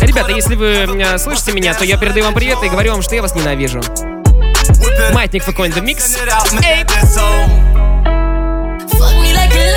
Ребята, 0.00 0.32
если 0.32 0.56
вы 0.56 0.66
э, 0.66 1.18
слышите 1.18 1.52
меня, 1.52 1.74
то 1.74 1.84
я 1.84 1.96
передаю 1.96 2.24
вам 2.24 2.34
привет 2.34 2.62
и 2.62 2.68
говорю 2.68 2.92
вам, 2.92 3.02
что 3.02 3.14
я 3.14 3.22
вас 3.22 3.34
ненавижу. 3.34 3.80
Маятник 5.12 5.44
the 5.46 5.82
Mix. 5.82 6.18
Эй! 6.64 7.71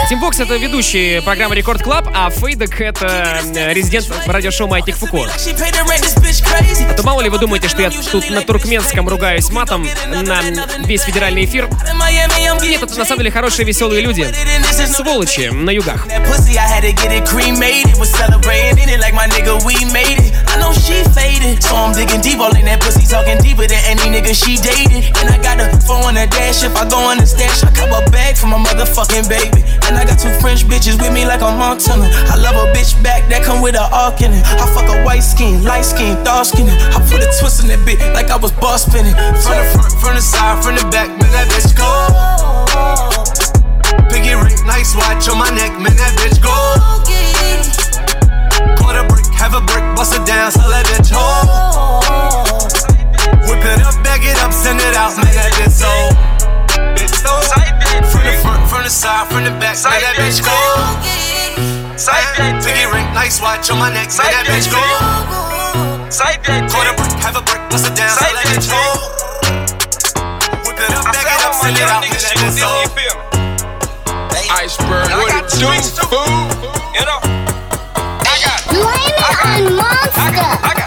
Тим 0.07 0.19
Бокс 0.19 0.39
это 0.39 0.55
ведущий 0.57 1.19
программы 1.21 1.55
Рекорд 1.55 1.81
Клаб, 1.81 2.07
а 2.13 2.29
Фейдек 2.29 2.79
это 2.79 3.41
э, 3.55 3.73
резидент 3.73 4.07
радиошоу 4.27 4.67
Маятник 4.67 4.97
Фуко. 4.97 5.27
А 6.89 6.93
то 6.93 7.03
мало 7.03 7.21
ли 7.21 7.29
вы 7.29 7.39
думаете, 7.39 7.67
что 7.69 7.81
я 7.81 7.89
тут 7.89 8.29
на 8.29 8.41
туркменском 8.41 9.07
ругаюсь 9.09 9.49
матом 9.49 9.87
на 10.07 10.41
весь 10.85 11.01
федеральный 11.01 11.45
эфир. 11.45 11.67
Нет, 12.61 12.83
это 12.83 12.99
на 12.99 13.05
самом 13.05 13.19
деле 13.19 13.31
хорошие 13.31 13.65
веселые 13.65 14.01
люди. 14.01 14.31
Сволочи 14.93 15.49
на 15.49 15.71
югах. 15.71 16.05
I 20.55 20.57
know 20.57 20.71
she 20.71 21.03
faded, 21.11 21.61
so 21.61 21.75
I'm 21.75 21.91
digging 21.91 22.21
deep, 22.21 22.39
all 22.39 22.55
in 22.55 22.63
that 22.63 22.79
pussy, 22.79 23.03
talking 23.03 23.35
deeper 23.43 23.67
than 23.67 23.83
any 23.91 24.07
nigga 24.07 24.31
she 24.31 24.55
dated. 24.55 25.03
And 25.19 25.27
I 25.27 25.35
got 25.43 25.59
a 25.59 25.67
phone 25.83 26.07
on 26.07 26.15
the 26.15 26.31
dash, 26.31 26.63
if 26.63 26.71
I 26.79 26.87
go 26.87 26.95
on 26.95 27.17
the 27.19 27.27
stash, 27.27 27.59
I 27.67 27.75
cop 27.75 27.91
a 27.91 27.99
bag 28.09 28.37
for 28.37 28.47
my 28.47 28.55
motherfucking 28.63 29.27
baby. 29.27 29.67
And 29.83 29.94
I 29.97 30.05
got 30.05 30.19
two 30.19 30.31
French 30.39 30.65
bitches 30.65 31.01
with 31.01 31.13
me 31.13 31.25
like 31.25 31.41
a 31.41 31.51
Montana. 31.51 32.07
I 32.11 32.35
love 32.37 32.55
a 32.55 32.71
bitch 32.75 32.95
back 33.01 33.27
that 33.29 33.43
come 33.43 33.61
with 33.61 33.75
a 33.75 33.87
arc 33.91 34.21
in 34.21 34.33
it. 34.33 34.43
I 34.45 34.65
fuck 34.75 34.89
a 34.91 35.03
white 35.03 35.23
skin, 35.23 35.63
light 35.63 35.85
skin, 35.85 36.21
dark 36.23 36.45
skin. 36.45 36.69
I 36.69 36.99
put 37.07 37.23
a 37.23 37.29
twist 37.39 37.61
in 37.63 37.67
that 37.69 37.79
bitch 37.87 38.01
like 38.13 38.29
I 38.29 38.37
was 38.37 38.51
boss 38.51 38.85
spinning. 38.85 39.15
From 39.41 39.55
the 39.57 39.65
front, 39.73 39.91
from 39.99 40.13
the 40.15 40.21
side, 40.21 40.63
from 40.63 40.75
the 40.75 40.85
back, 40.91 41.09
man, 41.15 41.31
that 41.31 41.47
bitch 41.49 41.73
go. 41.75 41.89
Piggy 44.09 44.35
ring, 44.35 44.59
nice 44.65 44.95
watch 44.95 45.27
on 45.29 45.37
my 45.37 45.49
neck, 45.51 45.71
man, 45.79 45.95
that 45.95 46.13
bitch 46.19 46.41
go. 46.41 46.51
A 48.95 49.03
brick, 49.09 49.25
have 49.33 49.53
a 49.53 49.59
brick, 49.59 49.83
bust 49.93 50.15
it 50.15 50.25
down, 50.25 50.49
sell 50.51 50.69
that 50.69 50.85
bitch 50.85 51.11
whole. 51.11 51.99
Whip 53.43 53.59
it 53.59 53.81
up, 53.83 54.01
bag 54.05 54.23
it 54.23 54.37
up, 54.39 54.53
send 54.53 54.79
it 54.79 54.95
out, 54.95 55.17
man, 55.17 55.35
that 55.35 55.51
bitch 55.59 55.75
so. 55.75 56.34
Bitch 57.25 58.05
From 58.11 58.23
the 58.23 58.31
front, 58.41 58.69
from 58.69 58.83
the 58.83 58.89
side, 58.89 59.27
from 59.27 59.43
the 59.43 59.51
back, 59.57 59.75
man, 59.83 59.97
that 60.01 60.15
bitch 60.15 60.45
go. 60.45 60.53
Piggy 62.61 62.85
ring, 62.85 63.05
nice 63.13 63.41
watch 63.41 63.69
on 63.71 63.79
my 63.79 63.89
neck, 63.89 64.09
man, 64.13 64.29
that 64.29 64.45
bitch 64.45 64.69
go. 64.69 64.77
Caught 66.69 66.87
a 66.87 66.93
brick, 66.95 67.11
have 67.25 67.35
a 67.35 67.41
brick, 67.41 67.61
bust 67.69 67.87
it 67.89 67.95
down, 67.97 68.09
sell 68.09 68.29
that 68.29 68.45
bitch 68.45 68.69
whole. 68.69 69.01
Whip 70.65 70.77
it 70.77 70.93
up, 70.93 71.05
bag 71.09 71.25
it 71.25 71.41
up, 71.45 71.53
send 71.57 71.77
it 71.77 71.89
out, 71.89 72.01
man, 72.05 72.13
that 72.13 72.37
bitch 72.37 72.61
so. 72.61 72.69
Iceberg, 74.53 75.09
what 75.17 75.33
it 75.33 75.49
do, 75.57 75.65
fool? 76.05 76.29
You 76.93 77.05
know, 77.09 77.19
Blame 78.69 79.17
it 79.17 79.39
on 79.45 79.75
Monster. 79.75 80.84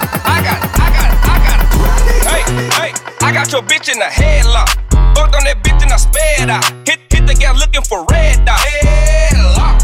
Got 3.38 3.52
your 3.52 3.62
bitch 3.62 3.88
in 3.92 4.00
the 4.00 4.04
headlock. 4.06 4.66
Fucked 5.14 5.36
on 5.36 5.44
that 5.44 5.62
bitch 5.62 5.80
and 5.82 5.92
I 5.92 5.96
sped 5.96 6.50
out. 6.50 6.64
Hit, 6.88 6.98
hit 7.08 7.24
the 7.24 7.34
gal 7.34 7.54
looking 7.54 7.82
for 7.82 8.04
red 8.10 8.44
dot. 8.44 8.58
Headlock. 8.58 9.78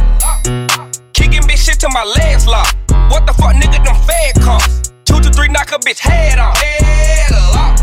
Kicking 1.13 1.43
bitch 1.43 1.65
shit 1.65 1.79
till 1.79 1.91
my 1.91 2.03
legs 2.19 2.49
lock. 2.49 2.75
What 3.11 3.27
the 3.27 3.33
fuck, 3.33 3.55
nigga, 3.55 3.79
them 3.85 3.95
fed 4.03 4.43
costs. 4.43 4.93
Two 5.05 5.21
to 5.21 5.31
three, 5.31 5.47
knock 5.49 5.71
a 5.71 5.79
bitch 5.79 6.01
head 6.01 6.41
off. 6.41 6.57
Headlock. 6.57 7.79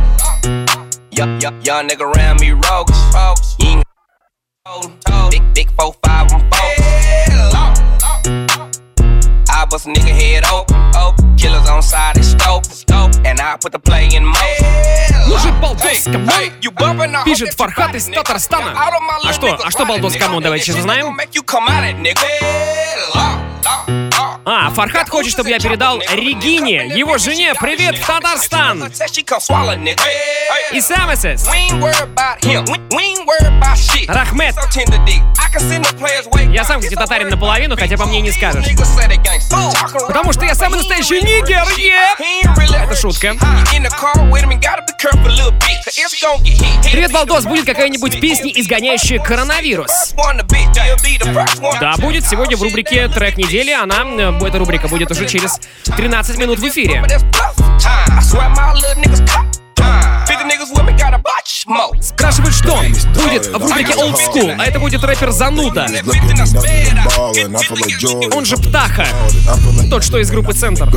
Young, 1.17 1.39
young, 1.39 1.61
young 1.61 1.87
nigga 1.87 2.01
around 2.01 2.41
me, 2.41 2.51
rogues. 2.51 2.99
You 3.59 3.67
ain't. 3.69 3.85
Big, 5.31 5.53
big 5.53 5.71
four, 5.71 5.95
five, 6.03 6.31
I'm 6.33 6.41
four. 6.51 7.70
I 9.61 9.65
bust 9.65 9.85
a 9.85 9.89
nigga 9.89 10.09
head 10.09 10.43
open, 10.51 10.75
open. 10.97 11.37
Killers 11.37 11.69
on 11.69 11.83
side 11.83 12.17
scope, 12.25 12.65
scope. 12.65 13.11
And 13.23 13.39
I 13.39 13.57
put 13.61 13.71
the 13.71 13.77
play 13.77 14.09
in 14.11 14.25
motion. 14.25 14.71
Мужик 15.27 15.53
балдос 15.61 16.05
кому? 16.05 17.23
Пишет 17.25 17.53
Фархат 17.53 17.93
из 17.93 18.05
Татарстана. 18.05 18.73
А 19.23 19.33
что? 19.33 19.59
А 19.63 19.69
что 19.69 19.85
балдос 19.85 20.15
кому? 20.15 20.41
Давайте 20.41 20.65
сейчас 20.65 20.77
узнаем. 20.77 21.15
А, 24.45 24.71
Фархат 24.71 25.09
хочет, 25.09 25.31
чтобы 25.31 25.49
я 25.49 25.59
передал 25.59 25.99
Регине, 25.99 26.87
его 26.87 27.19
жене, 27.19 27.53
привет 27.53 27.99
в 27.99 28.05
Татарстан. 28.05 28.91
И 30.71 30.81
Самесес. 30.81 31.47
Рахмет. 34.07 34.55
Я 36.51 36.63
сам, 36.63 36.79
кстати, 36.79 36.95
татарин 36.95 37.29
наполовину, 37.29 37.77
хотя 37.77 37.97
по 37.97 38.05
мне 38.05 38.21
не 38.21 38.31
скажешь. 38.31 38.65
Потому 40.07 40.33
что 40.33 40.45
я 40.45 40.55
самый 40.55 40.77
настоящий 40.77 41.21
нигер, 41.21 41.63
yeah! 41.77 42.83
Это 42.83 42.95
шутка. 42.95 43.35
Привет, 46.91 47.11
Балдос, 47.11 47.45
будет 47.45 47.65
какая-нибудь 47.65 48.19
песня, 48.19 48.51
изгоняющая 48.51 49.19
коронавирус? 49.19 50.13
Да, 51.79 51.95
будет 51.97 52.25
сегодня 52.25 52.55
в 52.57 52.63
рубрике 52.63 53.07
«Трек 53.09 53.37
недели». 53.37 53.71
Она, 53.71 54.03
э, 54.05 54.47
эта 54.47 54.59
рубрика 54.59 54.87
будет 54.87 55.11
уже 55.11 55.27
через 55.27 55.59
13 55.97 56.37
минут 56.37 56.59
в 56.59 56.67
эфире. 56.67 57.03
Спрашивают, 62.01 62.55
что 62.55 62.75
будет 63.21 63.45
в 63.45 63.57
рубрике 63.57 63.93
Old 63.93 64.15
School, 64.15 64.55
а 64.57 64.65
это 64.65 64.79
будет 64.79 65.03
рэпер 65.03 65.31
Зануда. 65.31 65.87
Он 68.35 68.45
же 68.45 68.57
Птаха. 68.57 69.05
Тот, 69.89 70.03
что 70.03 70.17
из 70.19 70.29
группы 70.31 70.53
Центр. 70.53 70.89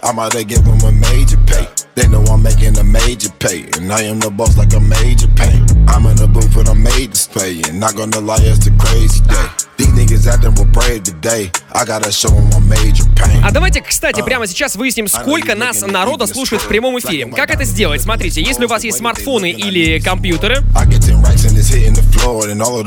I'm 0.00 0.18
out 0.18 0.32
there 0.32 0.44
give 0.44 0.64
them 0.64 0.78
a 0.84 0.92
major 0.92 1.38
pay. 1.46 1.87
They 1.98 2.06
know 2.06 2.22
I'm 2.30 2.44
making 2.44 2.78
a 2.78 2.84
major 2.84 3.28
pay. 3.40 3.66
And 3.76 3.92
I 3.92 4.02
am 4.02 4.20
the 4.20 4.30
boss 4.30 4.56
like 4.56 4.72
a 4.72 4.78
major 4.78 5.26
pay. 5.34 5.58
I'm 5.88 6.06
in 6.06 6.14
the 6.14 6.28
booth 6.28 6.54
and 6.56 6.68
I 6.68 6.74
made 6.74 7.10
display. 7.10 7.60
And 7.66 7.80
not 7.80 7.96
gonna 7.96 8.20
lie, 8.20 8.38
it's 8.38 8.68
a 8.68 8.70
crazy 8.78 9.20
day. 9.26 9.48
These 9.78 9.88
niggas 9.98 10.26
acting 10.28 10.54
with 10.54 10.72
brave 10.72 11.02
today. 11.02 11.50
I 11.72 11.84
gotta 11.84 12.12
show 12.12 12.28
them 12.30 12.50
my 12.50 12.60
major 12.60 13.02
pain. 13.16 13.42
А 13.42 13.50
давайте, 13.50 13.80
кстати, 13.80 14.22
прямо 14.22 14.46
сейчас 14.46 14.76
выясним, 14.76 15.08
сколько 15.08 15.56
нас 15.56 15.80
народа 15.80 16.28
слушает 16.28 16.62
в 16.62 16.68
прямом 16.68 17.00
эфире. 17.00 17.26
Как 17.26 17.50
это 17.50 17.64
сделать? 17.64 18.00
Смотрите, 18.00 18.42
если 18.42 18.66
у 18.66 18.68
вас 18.68 18.84
есть 18.84 18.98
смартфоны 18.98 19.50
или 19.50 19.98
компьютеры, 19.98 20.62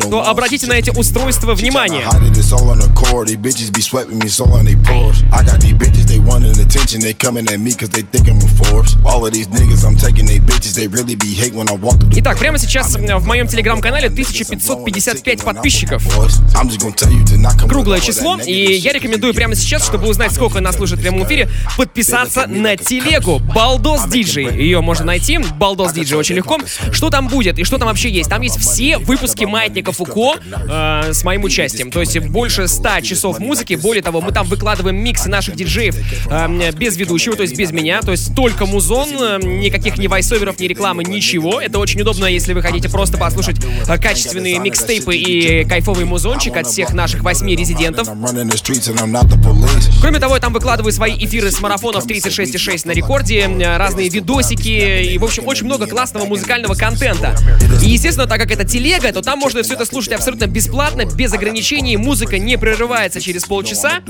то 0.10 0.30
обратите 0.30 0.68
на 0.68 0.74
эти 0.74 0.90
устройства 0.90 1.54
внимание. 1.54 2.08
Wanting 6.26 6.60
attention, 6.60 7.02
they 7.02 7.14
coming 7.14 7.48
at 7.48 7.60
me 7.60 7.74
cause 7.74 7.90
they 7.90 8.04
think 8.04 8.30
I'm 8.30 8.38
a 8.38 8.48
Forbes. 8.64 8.96
All 9.04 9.26
of 9.26 9.34
these 9.34 9.48
niggas, 9.48 9.84
I'm 9.86 9.98
taking 9.98 10.26
they 10.26 10.40
bitches, 10.40 10.76
they 10.76 10.88
really 10.88 11.16
be 11.16 11.34
hate 11.34 11.54
when 11.54 11.68
I 11.70 11.74
walk 11.74 12.00
through 12.00 12.12
Итак, 12.16 12.38
прямо 12.38 12.58
сейчас 12.58 12.96
в 12.96 13.26
моем 13.26 13.48
телеграм-канале 13.48 14.08
1555 14.08 15.44
подписчиков. 15.44 16.04
Круглое 17.68 18.00
число, 18.00 18.38
и 18.38 18.74
я 18.74 18.94
рекомендую 18.94 19.34
прямо 19.34 19.56
сейчас, 19.56 19.86
чтобы 19.86 20.08
узнать, 20.08 20.32
сколько 20.32 20.60
нас 20.60 20.76
слушает 20.76 21.00
в 21.00 21.04
прямом 21.04 21.26
эфире, 21.26 21.50
подписаться 21.78 22.46
на 22.48 22.78
телегу 22.78 23.40
Балдос 23.40 24.06
Диджей. 24.06 24.56
Ее 24.56 24.82
можно 24.82 25.06
найти, 25.06 25.40
Балдос 25.58 25.94
Диджей 25.94 26.18
очень 26.18 26.36
легко. 26.36 26.60
Что 26.92 27.10
там 27.10 27.28
будет 27.28 27.58
и 27.60 27.64
что 27.64 27.78
там 27.78 27.88
вообще 27.88 28.10
есть? 28.10 28.30
Там 28.30 28.42
есть 28.42 28.60
все 28.60 28.98
выпуски 28.98 29.46
Маятника 29.46 29.92
Фуко 29.92 30.36
э, 30.52 31.14
с 31.14 31.24
моим 31.24 31.44
участием. 31.44 31.92
То 31.92 32.00
есть 32.00 32.18
больше 32.20 32.68
100 32.68 33.02
часов 33.02 33.40
музыки. 33.40 33.74
Более 33.76 34.04
того, 34.04 34.22
мы 34.22 34.32
там 34.32 34.46
выкладываем 34.48 34.98
миксы 34.98 35.30
наших 35.30 35.56
диджеев 35.56 35.96
э, 36.30 36.72
без 36.74 36.98
ведущего, 36.98 37.36
то 37.36 37.44
есть 37.44 37.58
без 37.58 37.72
меня. 37.72 38.02
То 38.02 38.12
есть 38.12 38.36
только 38.36 38.66
музон, 38.66 39.10
э, 39.20 39.40
никаких 39.44 39.98
ни 39.98 40.08
вайсоверов, 40.08 40.60
ни 40.60 40.66
рекламы, 40.66 41.04
ничего. 41.04 41.62
Это 41.62 41.80
очень 41.80 42.02
удобно, 42.02 42.26
если 42.26 42.54
вы 42.54 42.62
хотите 42.62 42.90
просто 42.90 43.18
послушать 43.18 43.58
э, 43.88 43.98
качественные 43.98 44.60
микстейпы 44.60 45.16
и 45.16 45.66
кайфовый 45.66 46.06
музончик 46.06 46.58
от 46.58 46.68
всех 46.68 46.94
наших 46.94 47.24
восьми 47.24 47.56
резидентов. 47.56 48.08
Кроме 50.02 50.20
того, 50.20 50.36
я 50.36 50.42
там 50.42 50.54
выкладываю 50.54 50.92
свои 50.92 51.14
эфиры 51.18 51.52
с 51.52 51.60
марафонов 51.62 52.06
36,6 52.06 52.88
на 52.88 52.92
рекорде, 52.92 53.48
разные 53.78 54.10
видосики 54.10 55.04
и, 55.04 55.18
в 55.18 55.24
общем, 55.24 55.48
очень 55.48 55.66
много 55.66 55.88
классного 55.88 56.26
музыкального 56.26 56.74
контента. 56.76 57.36
И, 57.82 57.90
естественно, 57.90 58.28
так 58.28 58.40
как 58.40 58.52
это 58.52 58.66
телега, 58.66 59.12
то 59.12 59.22
там 59.22 59.40
можно 59.40 59.64
все 59.64 59.74
это 59.74 59.86
слушать 59.86 60.14
абсолютно 60.14 60.48
бесплатно, 60.48 61.06
без 61.06 61.34
ограничений, 61.34 61.98
музыка 61.98 62.38
не 62.38 62.58
прерывается 62.58 63.22
через 63.22 63.46
полчаса. 63.46 64.02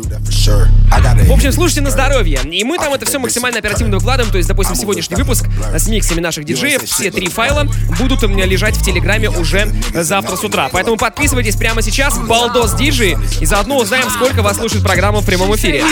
В 1.28 1.32
общем, 1.32 1.52
слушайте 1.52 1.82
на 1.82 1.91
здоровье. 1.92 2.40
И 2.52 2.64
мы 2.64 2.78
там 2.78 2.94
это 2.94 3.06
все 3.06 3.20
максимально 3.20 3.60
оперативно 3.60 3.98
выкладываем, 3.98 4.32
то 4.32 4.38
есть, 4.38 4.48
допустим, 4.50 4.76
сегодняшний 4.76 5.16
выпуск 5.16 5.46
с 5.76 5.88
миксами 5.88 6.20
наших 6.20 6.46
диджеев, 6.46 6.84
все 6.84 7.12
три 7.12 7.28
файла 7.28 7.68
будут 8.00 8.24
у 8.24 8.28
меня 8.28 8.46
лежать 8.46 8.76
в 8.76 8.84
Телеграме 8.84 9.30
уже 9.30 9.72
завтра 9.94 10.36
с 10.36 10.44
утра. 10.44 10.70
Поэтому 10.72 10.98
подписывайтесь 10.98 11.56
прямо 11.56 11.82
сейчас, 11.82 12.18
Балдос 12.18 12.74
Диджи, 12.74 13.18
и 13.40 13.46
заодно 13.46 13.78
узнаем, 13.78 14.10
сколько 14.10 14.42
вас 14.42 14.58
слушает 14.58 14.84
программа 14.84 15.20
в 15.22 15.26
прямом 15.26 15.56
эфире. 15.56 15.84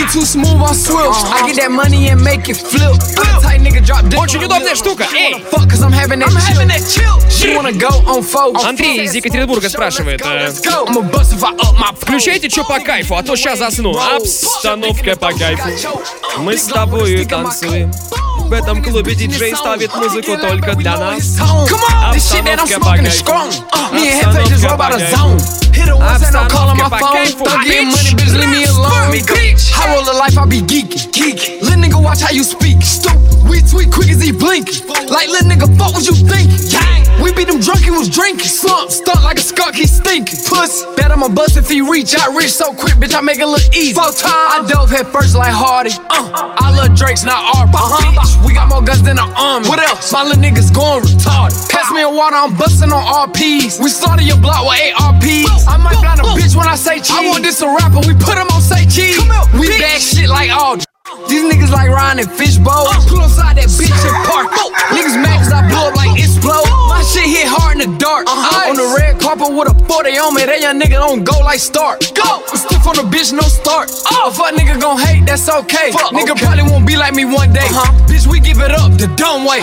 Очень 4.18 4.44
удобная 4.44 4.74
штука, 4.74 5.06
эй! 5.14 5.44
Андрей 8.64 9.04
из 9.04 9.14
Екатеринбурга 9.14 9.68
спрашивает. 9.68 10.20
Э, 10.24 10.50
Включайте 12.00 12.48
что 12.48 12.64
по 12.64 12.80
кайфу, 12.80 13.16
а 13.16 13.22
то 13.22 13.36
сейчас 13.36 13.58
засну. 13.58 13.96
Обстановка 14.16 15.16
по 15.16 15.32
кайфу. 15.32 15.62
Мы 16.38 16.56
с 16.56 16.64
тобой 16.64 17.24
танцуем. 17.24 17.92
В 18.38 18.52
этом 18.52 18.82
клубе 18.82 19.14
диджей 19.14 19.54
ставит 19.54 19.94
музыку 19.94 20.36
только 20.36 20.74
для 20.74 20.96
нас. 20.96 21.38
Обстановка 22.04 22.80
Hit 25.74 25.88
her 25.88 25.96
once 25.96 26.22
and 26.26 26.36
I'm 26.36 26.50
calling 26.50 26.76
my 26.76 26.88
phone. 26.88 27.26
Stop 27.26 27.64
getting 27.64 27.88
money, 27.88 28.12
bitch, 28.16 28.34
leave 28.34 28.50
me 28.50 28.64
alone. 28.64 29.12
Bitch. 29.12 29.70
High 29.72 29.94
roller 29.94 30.16
life, 30.18 30.36
I 30.36 30.46
be 30.46 30.60
geeking. 30.60 31.12
Geek. 31.12 31.62
Little 31.62 31.80
nigga, 31.80 32.02
watch 32.02 32.20
how 32.20 32.30
you 32.30 32.44
speak. 32.44 32.82
Stupid. 32.82 33.20
We 33.48 33.62
tweet 33.62 33.90
quick 33.90 34.10
as 34.10 34.22
he 34.22 34.32
blink. 34.32 34.68
Like 35.10 35.28
little 35.28 35.48
nigga, 35.50 35.66
fuck 35.78 35.94
what 35.94 36.06
you 36.06 36.14
think. 36.14 36.50
Yeah. 36.70 37.22
We 37.22 37.32
be 37.34 37.44
them 37.44 37.60
drunk, 37.60 37.82
he 37.82 37.90
was 37.90 38.08
drinking. 38.08 38.48
Slump, 38.48 38.90
Stunt 38.90 39.22
like 39.22 39.38
a 39.38 39.42
skunk, 39.42 39.74
he 39.74 39.86
stinking. 39.86 40.38
Puss. 40.46 40.86
Bet 40.96 41.10
I'ma 41.10 41.28
bust 41.28 41.56
if 41.56 41.68
he 41.68 41.80
reach. 41.80 42.16
I 42.16 42.34
reach 42.34 42.50
so 42.50 42.72
quick, 42.72 42.94
bitch, 42.94 43.14
I 43.14 43.20
make 43.20 43.38
it 43.38 43.46
look 43.46 43.62
easy. 43.74 43.94
Four 43.94 44.12
times. 44.12 44.24
I 44.24 44.64
dove 44.68 44.90
head 44.90 45.06
first 45.08 45.36
like 45.36 45.52
Hardy. 45.52 45.90
Uh. 46.08 46.30
I 46.32 46.70
love 46.74 46.96
Drake's, 46.96 47.24
not 47.24 47.40
R. 47.56 47.66
Uh-huh. 47.66 48.46
We 48.46 48.54
got 48.54 48.68
more 48.68 48.82
guns 48.82 49.02
than 49.02 49.18
an 49.18 49.30
army. 49.36 49.68
What 49.68 49.80
else? 49.80 50.12
My 50.12 50.22
little 50.22 50.42
niggas 50.42 50.72
going 50.72 51.02
retarded. 51.04 51.56
Pass 51.70 51.90
me 51.92 52.02
a 52.02 52.08
water, 52.10 52.36
I'm 52.36 52.56
busting 52.56 52.92
on 52.92 53.04
RPs. 53.28 53.82
We 53.82 53.88
started 53.90 54.24
your 54.24 54.38
block 54.38 54.64
with 54.64 54.80
ARPs. 55.00 55.59
I 55.66 55.76
might 55.76 56.00
blind 56.00 56.20
a 56.20 56.24
bitch 56.38 56.56
when 56.56 56.68
I 56.68 56.76
say 56.76 56.96
cheese. 56.98 57.10
I 57.12 57.28
want 57.28 57.42
this 57.42 57.60
a 57.62 57.66
rapper, 57.66 58.00
we 58.06 58.14
put 58.14 58.36
him 58.36 58.48
on 58.48 58.60
say 58.62 58.84
cheese. 58.86 59.18
We 59.58 59.68
bag 59.68 60.00
shit 60.00 60.28
like 60.28 60.50
all. 60.50 60.78
These 61.28 61.46
niggas 61.46 61.70
like 61.70 61.90
Ryan 61.90 62.20
and 62.20 62.30
Fishbowl. 62.30 62.86
Uh. 62.86 63.02
Pull 63.06 63.22
inside 63.22 63.56
that 63.58 63.66
bitch 63.66 63.90
and 63.90 64.18
park. 64.26 64.50
Uh. 64.54 64.70
Niggas 64.94 65.18
mad 65.18 65.42
cause 65.42 65.52
I 65.52 65.66
blow 65.66 65.90
up 65.90 65.96
like 65.96 66.14
explode. 66.18 66.66
Uh. 66.66 66.94
My 66.94 67.02
shit 67.02 67.26
hit 67.26 67.46
hard 67.46 67.78
in 67.78 67.90
the 67.90 67.98
dark. 67.98 68.26
Uh-huh. 68.26 68.70
On 68.70 68.76
the 68.76 68.86
red 68.94 69.18
carpet 69.18 69.50
with 69.50 69.70
a 69.70 69.74
40 69.86 70.18
on 70.18 70.34
me. 70.34 70.46
That 70.46 70.60
young 70.60 70.78
nigga 70.78 71.02
don't 71.02 71.24
go 71.24 71.38
like 71.40 71.58
start. 71.58 72.02
Go! 72.14 72.42
I'm 72.46 72.58
stiff 72.58 72.86
on 72.86 72.94
the 72.94 73.06
bitch, 73.06 73.32
no 73.32 73.42
start. 73.46 73.90
A 73.90 74.30
fuck 74.30 74.54
nigga 74.54 74.80
gon' 74.80 74.98
hate, 74.98 75.26
that's 75.26 75.48
okay. 75.48 75.90
Fuck, 75.90 76.14
nigga 76.14 76.38
probably 76.38 76.64
won't 76.66 76.86
be 76.86 76.96
like 76.96 77.14
me 77.14 77.24
one 77.24 77.52
day. 77.52 77.66
huh 77.70 77.90
Bitch, 78.06 78.26
we 78.26 78.40
give 78.40 78.58
it 78.58 78.70
up 78.70 78.94
the 78.98 79.06
dumb 79.18 79.46
way. 79.46 79.62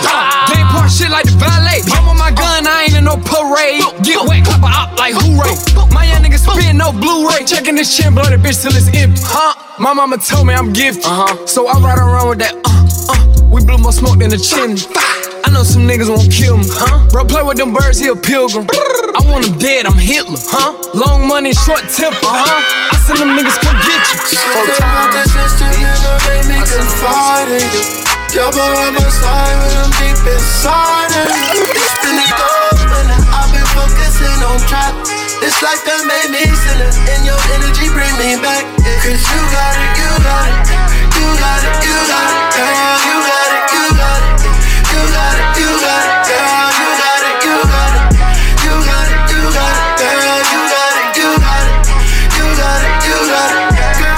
They 0.52 0.62
park 0.72 0.92
shit 0.92 1.12
like 1.12 1.26
the 1.26 1.36
valet. 1.40 1.84
I'm 1.96 2.08
on 2.08 2.18
my 2.18 2.32
gun, 2.32 2.68
I 2.68 2.88
ain't 2.88 2.96
in 2.96 3.04
no 3.04 3.16
parade. 3.20 3.84
Get 4.04 4.24
wet, 4.24 4.44
clap 4.44 4.64
op 4.64 4.98
like 5.00 5.16
hooray. 5.16 5.56
My 5.92 6.08
young 6.08 6.24
nigga 6.24 6.40
spitting 6.40 6.78
no 6.78 6.92
Blu-ray. 6.92 7.46
Checking 7.46 7.76
this 7.76 7.96
chin, 7.96 8.16
blow 8.16 8.24
that 8.24 8.40
bitch 8.40 8.64
till 8.64 8.72
it's 8.72 8.88
empty. 8.96 9.22
Huh? 9.24 9.67
My 9.80 9.94
mama 9.94 10.18
told 10.18 10.48
me 10.48 10.56
I'm 10.56 10.74
gifted. 10.74 11.06
Uh-huh. 11.06 11.46
So 11.46 11.68
I 11.68 11.78
ride 11.78 12.02
around 12.02 12.30
with 12.30 12.40
that, 12.42 12.58
uh, 12.66 13.14
uh. 13.14 13.22
We 13.54 13.62
blew 13.62 13.78
more 13.78 13.94
smoke 13.94 14.18
than 14.18 14.34
the 14.34 14.42
chimney. 14.42 14.82
I 15.46 15.54
know 15.54 15.62
some 15.62 15.86
niggas 15.86 16.10
won't 16.10 16.34
kill 16.34 16.58
me, 16.58 16.66
huh? 16.66 17.06
Bro, 17.14 17.30
play 17.30 17.46
with 17.46 17.62
them 17.62 17.78
birds, 17.78 18.02
he 18.02 18.10
a 18.10 18.18
pilgrim. 18.18 18.66
I 18.74 19.22
want 19.30 19.46
him 19.46 19.54
dead, 19.62 19.86
I'm 19.86 19.94
Hitler, 19.94 20.42
huh? 20.50 20.74
Long 20.98 21.30
money, 21.30 21.54
short 21.54 21.86
temper, 21.94 22.26
huh? 22.26 22.58
I 22.90 22.98
send 23.06 23.22
them 23.22 23.38
niggas 23.38 23.54
come 23.62 23.78
get 23.86 24.02
you. 24.02 24.18
About 24.82 25.14
the 25.14 25.24
system, 25.30 25.70
nigga, 25.78 26.14
they 26.26 26.42
me 26.50 26.58
confiding 26.58 27.70
you. 27.70 27.86
Yo, 28.34 28.50
boy, 28.50 28.66
I'm 28.66 28.98
a 28.98 29.06
side 29.14 29.56
when 29.62 29.78
I'm 29.78 29.94
deep 30.02 30.26
inside 30.26 31.14
it. 31.22 31.30
It's 31.70 31.96
been 32.02 32.18
a 32.18 32.28
gold, 32.34 32.82
and 32.98 33.24
I've 33.30 33.50
been 33.54 33.68
focusing 33.78 34.42
on 34.42 34.58
trap. 34.66 35.17
This 35.38 35.62
life 35.62 35.86
that 35.86 36.02
made 36.10 36.34
me 36.34 36.42
silly, 36.50 36.90
and 37.14 37.22
your 37.22 37.38
energy 37.54 37.88
bring 37.94 38.10
me 38.18 38.42
back. 38.42 38.66
Cause 39.06 39.22
you 39.22 39.42
got 39.54 39.78
it, 39.78 39.94
you 40.02 40.10
got 40.26 40.50
it, 40.50 40.66
you 41.14 41.28
got 41.38 41.62
it, 41.62 41.78
you 41.86 41.94
got 42.10 42.30
it, 42.34 42.58
girl, 42.58 42.98
you 43.06 43.18
got 43.22 43.50
it, 43.54 43.64
you 43.70 43.86
got 43.94 44.18
it, 44.18 44.34
you 44.90 45.02
got 45.14 45.38
it, 45.38 45.46
you 45.62 45.70
got 45.78 46.02
it, 46.02 46.26
girl, 46.26 46.74
you 46.74 46.90
got 46.98 47.22
it, 47.22 47.38
you 47.38 47.58
got 47.70 47.94
it, 47.94 48.18
you 48.66 48.74
got 48.82 49.06
it, 49.06 49.30
you 49.30 49.42
got 49.54 49.78
it, 49.78 49.94
girl, 50.02 50.42
you 50.42 50.62
got 50.74 50.98
it, 50.98 51.14
you 51.22 51.30
got 51.38 51.70
it, 51.70 51.86
you 52.34 52.48
got 52.58 52.82
it, 52.82 52.98
you 53.06 53.18
got 53.30 53.54
it, 53.54 53.70
girl. 53.78 54.18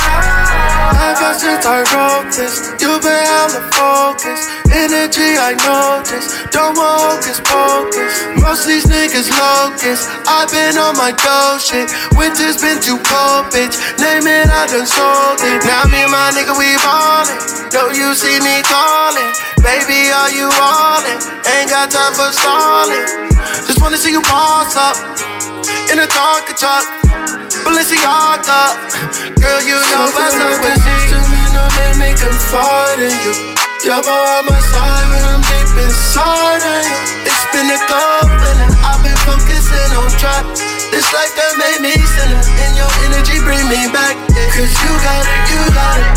Life 0.95 1.19
has 1.19 1.35
since 1.43 1.65
I 1.67 1.83
wrote 1.91 2.31
you've 2.79 3.01
been 3.03 3.27
hella 3.27 3.59
focused. 3.75 3.88
Energy, 4.79 5.35
I 5.35 5.59
notice. 5.59 6.31
Don't 6.55 6.75
want 6.79 7.19
hocus 7.19 7.43
pocus. 7.43 8.13
Most 8.39 8.63
these 8.63 8.87
niggas 8.87 9.27
locusts. 9.27 10.07
I've 10.23 10.47
been 10.47 10.79
on 10.79 10.95
my 10.95 11.11
dough 11.11 11.59
shit. 11.59 11.91
Winter's 12.15 12.63
been 12.63 12.79
too 12.79 12.95
cold, 13.03 13.51
bitch. 13.51 13.75
Name 13.99 14.23
it, 14.23 14.47
I 14.47 14.71
done 14.71 14.87
sold 14.87 15.43
it. 15.43 15.59
Now 15.67 15.83
me 15.91 16.07
and 16.07 16.11
my 16.11 16.31
nigga, 16.31 16.55
we 16.55 16.79
ballin'. 16.79 17.39
Don't 17.69 17.93
you 17.93 18.15
see 18.15 18.39
me 18.39 18.63
calling? 18.63 19.31
Baby, 19.59 20.07
are 20.15 20.31
you 20.31 20.47
allin'? 20.47 21.19
Ain't 21.59 21.67
got 21.67 21.91
time 21.91 22.15
for 22.15 22.31
stalling. 22.31 23.29
Just 23.67 23.83
wanna 23.83 23.99
see 23.99 24.15
you 24.15 24.23
boss 24.31 24.75
up 24.79 24.95
in 25.91 25.99
a 25.99 26.07
Tonka 26.07 26.55
truck. 26.55 26.87
Balenciaga, 27.67 28.79
girl, 29.43 29.61
you 29.67 29.75
know 29.91 30.07
what's 30.15 30.39
up 30.39 30.55
with 30.63 30.79
me. 30.87 30.95
They 31.75 31.91
make 31.99 32.17
confide 32.17 32.99
in 33.03 33.15
you. 33.27 33.68
You're 33.79 33.95
by 34.03 34.41
my 34.43 34.59
side 34.59 35.07
when 35.07 35.23
I'm 35.23 35.39
deep 35.39 35.71
inside 35.87 36.59
of 36.59 36.83
you. 36.83 37.31
It's 37.31 37.45
been 37.55 37.71
a 37.71 37.79
couple 37.87 38.51
and 38.59 38.75
I've 38.83 38.99
been 38.99 39.15
focusing 39.23 39.91
on 39.95 40.11
track. 40.19 40.43
This 40.91 41.07
life 41.15 41.31
that 41.39 41.55
made 41.55 41.87
me 41.87 41.95
sinner, 41.95 42.43
and 42.43 42.75
your 42.75 42.91
energy 43.07 43.39
bring 43.39 43.63
me 43.71 43.87
back. 43.95 44.19
Cause 44.51 44.75
you 44.83 44.91
got 44.99 45.23
it, 45.23 45.39
you 45.47 45.61
got 45.71 45.95
it, 45.95 46.11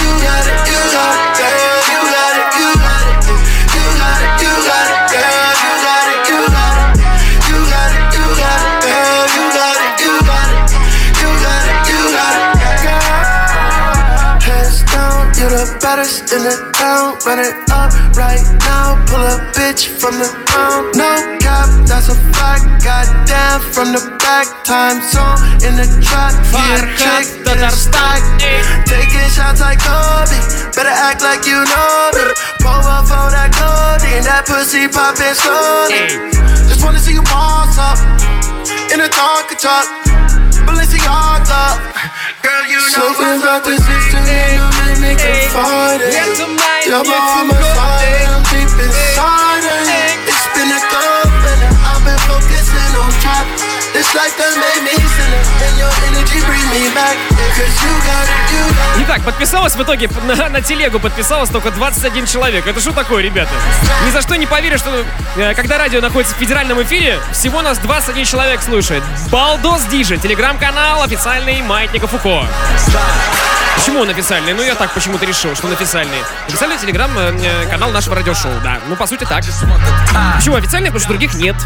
you 0.00 0.08
got 0.24 0.44
it, 0.48 0.56
you 0.64 0.80
got 0.88 1.16
it, 1.20 1.36
girl. 1.36 1.91
Baddest 16.02 16.32
in 16.32 16.42
the 16.42 16.54
town. 16.74 17.14
Run 17.26 17.38
it 17.38 17.54
up 17.70 17.92
right 18.16 18.42
now. 18.66 18.98
Pull 19.06 19.22
a 19.22 19.38
bitch 19.54 19.86
from 19.86 20.18
the 20.18 20.28
ground. 20.50 20.96
No 20.96 21.38
cap, 21.38 21.68
that's 21.86 22.08
a 22.08 22.16
fact. 22.34 22.84
Goddamn, 22.84 23.60
from 23.72 23.92
the 23.92 24.02
back. 24.18 24.46
Time 24.64 25.00
zone 25.02 25.38
in 25.62 25.76
the 25.78 25.86
trap. 26.02 26.34
Yeah, 26.52 26.82
check, 26.98 27.24
get 27.44 27.58
it 27.58 27.70
stack. 27.70 28.20
Taking 28.86 29.30
shots 29.30 29.60
like 29.60 29.78
Kobe. 29.78 30.38
Better 30.74 30.96
act 31.08 31.22
like 31.22 31.46
you 31.46 31.62
know 31.62 32.10
me. 32.14 32.24
Pull 32.60 32.82
up 32.86 33.06
for 33.06 33.30
that 33.30 33.50
codeine. 33.54 34.24
That 34.24 34.46
pussy 34.46 34.88
poppin' 34.88 35.34
slowly. 35.34 36.32
Just 36.68 36.82
wanna 36.84 36.98
see 36.98 37.14
you 37.14 37.22
boss 37.22 37.78
up 37.78 37.98
in 38.92 39.00
a 39.00 39.08
Tonka 39.08 39.54
truck. 39.58 39.86
Balenciaga. 40.66 42.01
Girl, 42.42 42.66
you 42.66 42.74
know 42.74 43.14
Something 43.14 43.38
about 43.38 43.62
this 43.62 43.78
system, 43.78 44.26
you 44.26 44.58
know, 44.58 44.66
make 44.82 44.98
me 44.98 45.12
confide 45.14 46.02
in 46.02 46.10
you. 46.10 46.58
You're 46.90 47.06
by 47.06 47.46
my 47.46 47.54
side, 47.54 48.26
I'm 48.26 48.42
deep 48.50 48.66
inside 48.82 49.62
you. 49.62 50.26
It's 50.26 50.46
been 50.50 50.70
a 50.74 50.82
couple, 50.90 51.38
and 51.38 51.76
I've 51.86 52.02
been 52.02 52.18
focusing 52.26 52.94
on 52.98 53.10
trap. 53.22 53.46
This 53.94 54.10
life 54.18 54.34
that 54.42 54.58
made 54.58 54.82
me 54.90 54.94
sinner, 54.98 55.42
and 55.70 55.74
your 55.78 55.92
energy 56.10 56.42
bring 56.42 56.66
me 56.74 56.90
back. 56.90 57.31
Итак, 58.98 59.22
подписалось 59.22 59.74
в 59.74 59.82
итоге 59.82 60.08
на, 60.26 60.48
на 60.48 60.60
телегу 60.60 60.98
подписалось 60.98 61.50
только 61.50 61.70
21 61.70 62.26
человек. 62.26 62.66
Это 62.66 62.80
что 62.80 62.92
такое, 62.92 63.22
ребята? 63.22 63.50
Ни 64.06 64.10
за 64.10 64.22
что 64.22 64.36
не 64.36 64.46
поверю, 64.46 64.78
что 64.78 65.04
э, 65.36 65.54
когда 65.54 65.78
радио 65.78 66.00
находится 66.00 66.34
в 66.34 66.38
федеральном 66.38 66.82
эфире, 66.82 67.18
всего 67.32 67.62
нас 67.62 67.78
21 67.78 68.24
человек 68.24 68.62
слушает. 68.62 69.02
Балдос 69.30 69.82
Диджи, 69.84 70.16
телеграм-канал 70.18 71.02
официальный 71.02 71.62
Маятника 71.62 72.06
Фуко. 72.06 72.46
Почему 73.76 74.00
он 74.00 74.10
официальный? 74.10 74.52
Ну, 74.52 74.62
я 74.62 74.74
так 74.74 74.92
почему-то 74.92 75.24
решил, 75.24 75.54
что 75.56 75.66
он 75.66 75.72
официальный. 75.72 76.18
Официальный 76.46 76.78
телеграм-канал 76.78 77.90
нашего 77.90 78.14
радиошоу, 78.16 78.52
да. 78.62 78.78
Ну, 78.88 78.96
по 78.96 79.06
сути, 79.06 79.24
так. 79.24 79.42
Почему 80.36 80.56
официальный? 80.56 80.90
Потому 80.90 81.00
что 81.00 81.08
других 81.08 81.34
нет. 81.34 81.56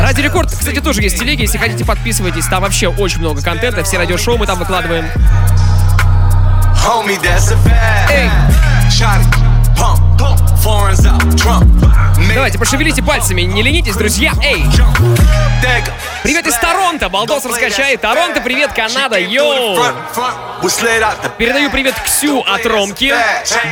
Ради 0.00 0.20
Рекорд, 0.20 0.50
кстати, 0.50 0.80
тоже 0.80 1.02
есть 1.02 1.18
телеги. 1.18 1.42
Если 1.42 1.58
хотите, 1.58 1.84
подписывайтесь. 1.84 2.46
Там 2.46 2.62
вообще 2.62 2.88
очень 2.88 3.20
много 3.20 3.42
контента. 3.42 3.84
Все 3.84 3.98
радиошоу 3.98 4.38
мы 4.38 4.46
там 4.46 4.58
выкладываем. 4.58 5.06
Homie, 6.86 7.20
that's 7.20 7.52
a 7.52 7.56
fact. 7.64 8.10
Эй. 8.10 8.30
Shot 8.88 9.20
pump, 9.76 10.00
pump. 10.15 10.15
Давайте, 12.34 12.58
пошевелите 12.58 13.02
пальцами, 13.02 13.42
не 13.42 13.62
ленитесь, 13.62 13.96
друзья. 13.96 14.32
Эй! 14.42 14.64
Привет 16.22 16.46
из 16.46 16.56
Торонто, 16.56 17.08
Балдос 17.08 17.44
раскачает. 17.44 18.00
Торонто, 18.00 18.40
привет, 18.40 18.72
Канада, 18.72 19.18
йоу! 19.18 19.78
Передаю 21.38 21.70
привет 21.70 21.94
Ксю 22.04 22.40
от 22.40 22.64
Ромки. 22.66 23.14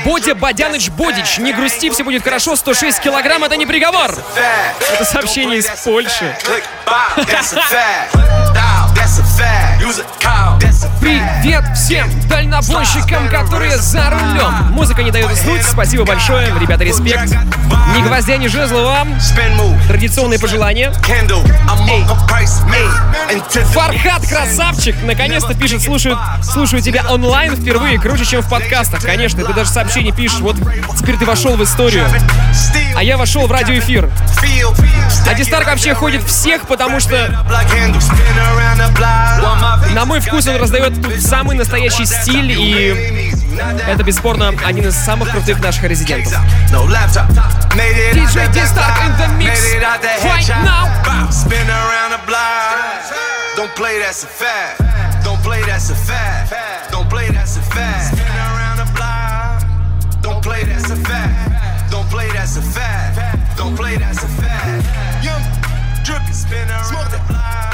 Бодя 0.05 0.35
Бодяныч 0.35 0.91
Бодич, 0.91 1.39
не 1.39 1.53
грусти, 1.53 1.91
все 1.91 2.05
будет 2.05 2.23
хорошо, 2.23 2.57
106 2.57 3.01
килограмм, 3.01 3.45
это 3.45 3.57
не 3.57 3.67
приговор. 3.67 4.15
Это 4.93 5.05
сообщение 5.05 5.59
из 5.59 5.67
Польши. 5.85 6.37
Привет 11.01 11.65
всем 11.77 12.09
дальнобойщикам, 12.29 13.29
которые 13.29 13.77
за 13.77 14.11
рулем. 14.11 14.73
Музыка 14.73 15.03
не 15.03 15.11
дает 15.11 15.31
уснуть. 15.31 15.63
Спасибо 15.63 16.05
большое, 16.05 16.34
ребята, 16.61 16.85
респект. 16.85 17.31
Ни 17.97 18.03
гвоздя, 18.03 18.37
ни 18.37 18.47
жезла 18.47 18.83
вам. 18.83 19.19
Традиционные 19.87 20.39
пожелания. 20.39 20.93
Фархат, 23.73 24.27
красавчик, 24.27 24.97
наконец-то 25.03 25.55
пишет, 25.55 25.83
слушаю, 25.83 26.19
слушаю 26.43 26.83
тебя 26.83 27.05
онлайн 27.11 27.57
впервые, 27.57 28.01
круче, 28.01 28.25
чем 28.25 28.43
в 28.43 28.49
подкастах. 28.49 29.03
Конечно, 29.03 29.45
ты 29.45 29.53
даже 29.53 29.71
сообщение 29.71 30.13
пишешь, 30.13 30.41
вот 30.41 30.57
теперь 30.99 31.17
ты 31.17 31.25
вошел 31.27 31.57
в 31.57 31.63
историю. 31.63 32.07
А 32.97 33.03
я 33.03 33.17
вошел 33.17 33.47
в 33.47 33.53
радиоэфир. 33.53 34.11
А 35.27 35.35
Дистарк 35.35 35.67
вообще 35.67 35.95
ходит 35.95 36.23
всех, 36.25 36.67
потому 36.67 37.01
что 37.01 37.29
на 39.95 40.05
мой 40.05 40.21
вкус 40.21 40.47
он 40.47 40.57
раздает 40.57 40.95
самый 41.23 41.57
настоящий 41.57 42.05
стиль, 42.07 42.53
и 42.53 43.34
это 43.59 44.03
бесспорно 44.03 44.53
один 44.65 44.87
из 44.89 44.95
самых 44.95 45.31
крутых 45.31 45.61
наших 45.61 45.85
резидентов. 45.85 46.35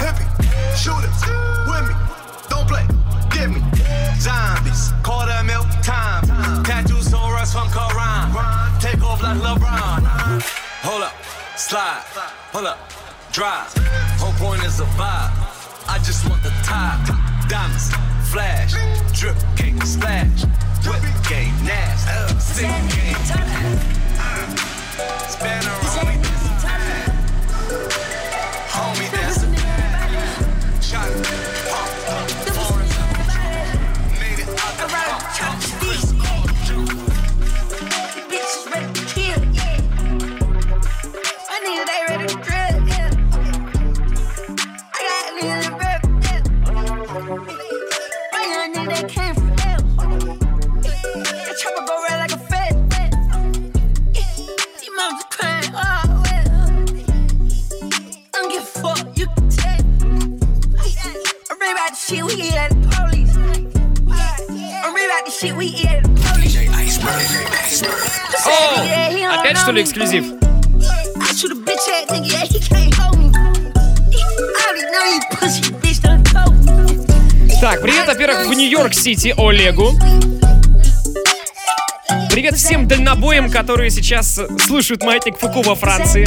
Hippie, 0.00 0.24
shooters, 0.74 1.20
with 1.68 1.88
me. 1.88 1.94
Don't 2.48 2.66
play, 2.66 2.86
give 3.30 3.50
me. 3.50 3.60
Zombies, 4.18 4.79
Hold 10.82 11.02
up, 11.02 11.12
slide, 11.56 12.02
hold 12.52 12.64
up, 12.64 12.78
drive. 13.32 13.70
Whole 14.16 14.32
point 14.40 14.64
is 14.64 14.80
a 14.80 14.84
vibe. 14.96 15.30
I 15.86 15.98
just 15.98 16.26
want 16.26 16.42
the 16.42 16.48
top. 16.64 17.04
Diamonds, 17.50 17.92
flash, 18.32 18.72
drip, 19.12 19.36
cake, 19.56 19.82
splash. 19.82 20.44
Whip 20.86 21.02
game, 21.28 21.52
nasty, 21.64 22.38
sick 22.40 22.66
game, 22.96 23.14
time. 23.28 24.56
Spin 25.28 25.68
around. 25.68 26.19
Shit 62.10 62.24
we 62.24 62.32
eat 62.42 62.54
at 62.54 62.70
the 62.70 62.76
police. 62.90 63.36
I'm 63.36 64.94
ready 64.94 65.06
about 65.06 65.24
the 65.26 65.30
shit 65.30 65.54
we 65.54 65.66
eat 65.66 65.86
at 65.86 66.02
the 66.02 66.10
police. 66.10 66.58
О, 68.46 69.38
опять 69.38 69.58
что 69.58 69.70
ли 69.70 69.82
эксклюзив? 69.82 70.24
I 70.24 71.32
shoot 71.34 71.52
a 71.52 71.54
bitch 71.54 71.88
ass 71.88 72.10
nigga, 72.10 72.32
yeah, 72.32 72.44
he 72.44 72.58
can't 72.58 72.94
hold 72.94 73.16
me. 73.16 73.30
I 73.32 74.58
already 74.66 74.90
know 74.90 75.04
you 75.12 75.20
pussy, 75.30 75.62
bitch 75.80 76.00
done 76.02 76.24
told 76.24 76.54
me. 76.64 77.60
Так, 77.60 77.80
привет, 77.80 78.08
во-первых, 78.08 78.48
в 78.48 78.54
Нью-Йорк-Сити 78.54 79.34
Олегу. 79.36 79.92
Привет 82.32 82.56
всем 82.56 82.88
дальнобоям, 82.88 83.50
которые 83.50 83.90
сейчас 83.90 84.40
слушают 84.66 85.04
Маятник 85.04 85.38
Фуку 85.38 85.62
во 85.62 85.76
Франции. 85.76 86.26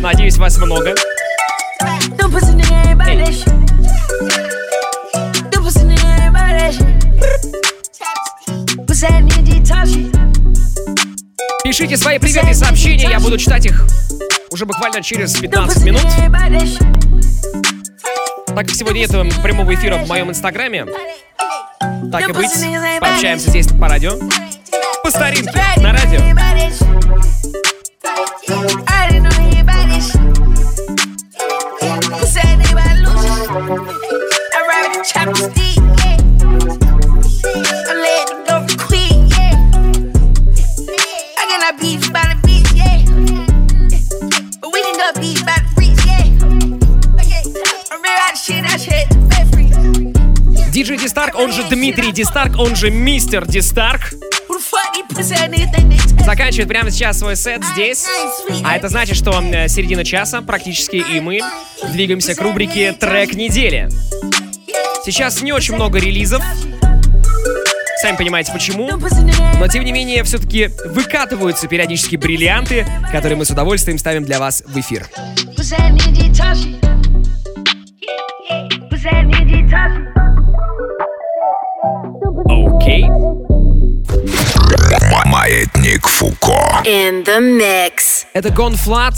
Надеюсь, 0.00 0.38
вас 0.38 0.58
много. 0.58 0.94
Them 2.16 3.53
Пишите 11.76 11.96
свои 11.96 12.20
приветы 12.20 12.52
и 12.52 12.54
сообщения, 12.54 13.10
я 13.10 13.18
буду 13.18 13.36
читать 13.36 13.66
их 13.66 13.84
уже 14.52 14.64
буквально 14.64 15.02
через 15.02 15.34
15 15.34 15.82
минут. 15.82 16.02
Так 18.46 18.56
как 18.58 18.70
сегодня 18.70 19.00
нет 19.00 19.10
прямого 19.42 19.74
эфира 19.74 19.96
в 19.96 20.06
моем 20.08 20.30
инстаграме, 20.30 20.86
так 22.12 22.28
и 22.28 22.32
быть, 22.32 22.52
пообщаемся 23.00 23.50
здесь 23.50 23.66
по 23.66 23.88
радио. 23.88 24.12
По 25.02 25.10
старинке, 25.10 25.60
на 25.78 25.92
радио. 25.92 27.13
Дмитрий 51.70 52.12
Дистарк, 52.12 52.58
он 52.58 52.76
же 52.76 52.90
Мистер 52.90 53.46
Дистарк, 53.46 54.12
заканчивает 56.24 56.68
прямо 56.68 56.90
сейчас 56.90 57.18
свой 57.18 57.36
сет 57.36 57.62
здесь. 57.74 58.06
А 58.64 58.76
это 58.76 58.88
значит, 58.88 59.16
что 59.16 59.40
э, 59.40 59.68
середина 59.68 60.04
часа 60.04 60.42
практически, 60.42 60.96
и 60.96 61.20
мы 61.20 61.40
двигаемся 61.92 62.34
к 62.34 62.40
рубрике 62.40 62.92
«Трек 62.92 63.34
недели». 63.34 63.88
Сейчас 65.04 65.42
не 65.42 65.52
очень 65.52 65.74
много 65.74 65.98
релизов. 65.98 66.42
Сами 68.00 68.16
понимаете 68.16 68.52
почему. 68.52 68.90
Но 69.58 69.68
тем 69.68 69.84
не 69.84 69.92
менее, 69.92 70.24
все-таки 70.24 70.70
выкатываются 70.86 71.68
периодически 71.68 72.16
бриллианты, 72.16 72.86
которые 73.12 73.36
мы 73.36 73.44
с 73.44 73.50
удовольствием 73.50 73.98
ставим 73.98 74.24
для 74.24 74.38
вас 74.38 74.62
в 74.66 74.78
эфир. 74.78 75.06
Маятник 86.04 86.08
Фуко. 86.08 86.52
In 86.84 87.24
the 87.24 87.40
mix. 87.40 88.26
Это 88.34 88.48
Gone 88.48 88.74
Flat 88.74 89.14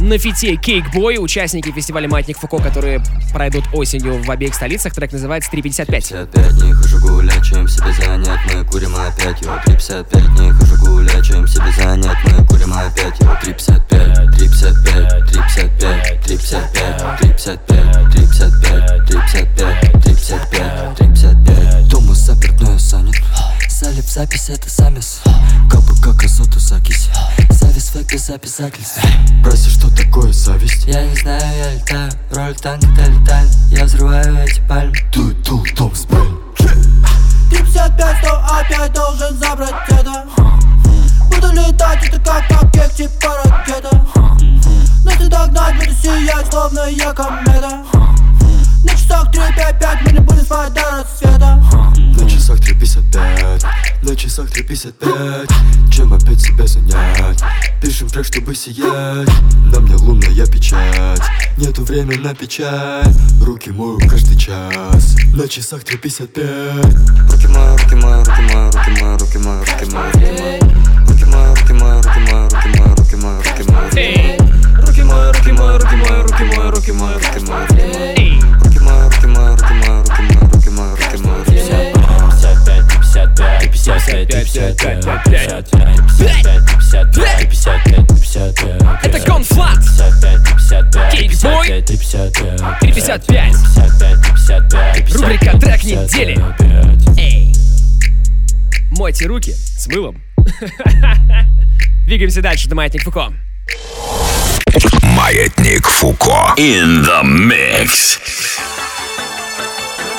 на 0.00 0.18
фите 0.18 0.54
Cake 0.54 0.92
Boy, 0.94 1.16
участники 1.18 1.70
фестиваля 1.70 2.08
Маятник 2.08 2.38
Фуко, 2.38 2.58
которые 2.58 3.02
пройдут 3.32 3.64
осенью 3.72 4.22
в 4.22 4.30
обеих 4.30 4.54
столицах. 4.54 4.92
Трек 4.94 5.12
называется 5.12 5.50
355. 5.50 6.08
55 6.08 6.58
дней 6.58 6.72
хожу 6.72 6.98
гулять, 7.00 7.44
чем 7.44 7.68
себе 7.68 7.92
занят, 7.92 8.38
мы 8.52 8.64
курим 8.64 8.94
опять, 8.96 9.40
йо 9.42 9.58
355 9.64 10.34
дней 10.34 10.50
хожу 10.52 10.76
гулять, 10.84 11.24
чем 11.24 11.46
себе 11.46 11.72
занят, 11.76 12.16
мы 12.24 12.44
курим 12.46 12.72
опять, 12.72 13.18
йо 13.20 13.36
355, 13.40 14.36
355, 14.36 15.26
355, 15.26 16.20
355, 16.22 17.16
355, 17.16 18.08
355, 18.10 18.10
355, 18.10 19.06
355, 19.06 20.96
355 20.96 21.88
Дома 21.88 22.14
заперт, 22.14 22.60
но 22.60 22.78
залив 23.86 24.08
запись 24.08 24.48
это 24.48 24.68
замес, 24.68 25.20
капы 25.70 25.94
как 26.02 26.24
азоту 26.24 26.58
закись, 26.58 27.08
завис 27.50 27.90
фэк 27.90 28.12
без 28.12 28.30
обязательств 28.30 28.98
Бросишь, 29.44 29.74
что 29.74 29.88
такое 29.94 30.32
зависть? 30.32 30.86
Я 30.88 31.06
не 31.06 31.14
знаю, 31.14 31.40
я 31.56 31.74
летаю, 31.74 32.10
роль 32.32 32.56
танк, 32.56 32.82
это 32.82 33.08
летаю, 33.08 33.48
я 33.70 33.84
взрываю 33.84 34.38
эти 34.38 34.60
пальмы. 34.68 34.92
Ты, 35.12 35.30
ты, 35.34 35.74
дом 35.76 35.94
спаль 35.94 36.26
355, 37.48 38.16
сто 38.18 38.44
опять 38.58 38.92
должен 38.92 39.38
забрать 39.38 39.74
это. 39.88 40.24
Буду 41.30 41.52
летать, 41.52 42.08
это 42.08 42.18
как 42.18 42.48
пакет 42.48 42.92
типа 42.92 43.36
ракета. 43.44 44.04
Нас 45.04 45.20
не 45.20 45.28
догнать, 45.28 45.76
буду 45.76 45.92
сиять, 46.02 46.50
словно 46.50 46.90
я 46.90 47.12
комета 47.12 47.84
На 48.86 48.92
часах 48.92 49.32
355, 49.32 50.02
мы 50.04 50.12
не 50.12 50.20
будем 50.20 50.44
спать 50.44 50.72
до 50.72 50.80
рассвета 50.80 51.60
На 51.96 52.30
часах 52.30 52.60
3.55, 52.60 53.64
на 54.02 54.16
часах 54.16 54.48
3.55 54.48 55.92
Чем 55.92 56.12
опять 56.12 56.40
себя 56.40 56.66
занять? 56.68 57.42
Пишем 57.82 58.08
трек, 58.08 58.24
чтобы 58.24 58.54
сиять 58.54 59.28
На 59.72 59.80
мне 59.80 59.96
лунная 59.96 60.46
печать 60.46 61.22
Нету 61.56 61.82
времени 61.82 62.18
на 62.18 62.32
печаль 62.32 63.12
Руки 63.42 63.70
мою 63.70 63.98
каждый 64.08 64.36
час 64.36 65.16
На 65.34 65.48
часах 65.48 65.82
3.55 65.82 67.32
Руки 67.32 67.46
мои, 67.48 67.76
руки 67.76 67.94
мои, 67.96 68.22
руки 68.22 68.42
мои, 68.52 68.70
руки 68.70 68.90
мои, 68.92 69.16
руки 69.18 69.38
мои, 69.38 69.58
руки 69.64 69.86
мои, 69.86 70.12
руки 70.12 70.30
мои 70.30 70.60
Руки 71.06 71.24
мои, 71.24 71.50
руки 71.50 71.72
мои, 71.72 71.96
руки 71.96 72.20
мои, 72.20 72.46
руки 72.46 72.68
мои, 72.78 72.94
руки 72.94 73.16
мои, 73.16 73.38
руки 73.42 73.64
мои 73.68 74.36
Руки 74.86 75.02
мои, 75.02 75.32
руки 75.32 75.52
мои, 75.52 75.78
руки 75.78 75.96
мои, 75.96 76.22
руки 76.22 76.46
мои, 76.46 76.70
руки 76.70 76.92
мои, 76.92 76.92
руки 76.92 76.92
мои, 76.92 77.14
руки 77.16 77.40
мои 77.40 78.55
55, 83.86 84.26
55, 84.26 85.04
55, 85.04 85.70
55, 86.18 86.64
55, 86.66 87.48
55, 87.48 88.06
55, 88.08 89.04
Это 89.04 89.18
Gone 89.18 89.44
Flat. 89.44 89.78
Cake 91.12 91.40
Boy. 91.40 91.82
355. 92.80 93.54
Рубрика 95.14 95.56
«Трек 95.58 95.84
недели». 95.84 96.36
Мойте 98.90 99.26
руки 99.26 99.52
с 99.52 99.86
мылом. 99.86 100.20
Двигаемся 102.06 102.42
дальше 102.42 102.68
до 102.68 102.74
Маятник 102.74 103.04
Фуко. 103.04 103.32
Маятник 105.02 105.86
Фуко. 105.86 106.54
In 106.56 107.04
the 107.04 107.22
mix. 107.22 108.18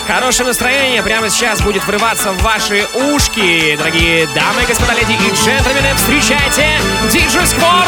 Хорошее 0.08 0.48
настроение 0.48 1.04
прямо 1.04 1.30
сейчас 1.30 1.62
будет 1.62 1.86
врываться 1.86 2.32
в 2.32 2.42
ваши 2.42 2.88
ушки. 3.14 3.76
Дорогие 3.76 4.26
дамы, 4.28 4.64
господа, 4.66 4.94
леди 4.94 5.12
и 5.12 5.34
джентльмены, 5.34 5.94
встречайте 5.96 6.80
Диджей 7.12 7.46
Сквор 7.46 7.84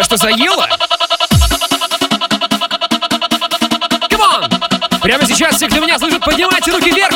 Тебя 0.00 0.04
что, 0.04 0.16
заело? 0.16 0.66
Come 4.08 4.22
on! 4.22 5.00
Прямо 5.02 5.26
сейчас 5.26 5.56
все, 5.56 5.68
кто 5.68 5.78
меня 5.80 5.98
слышит, 5.98 6.24
поднимайте 6.24 6.70
руки 6.70 6.90
вверх 6.90 7.09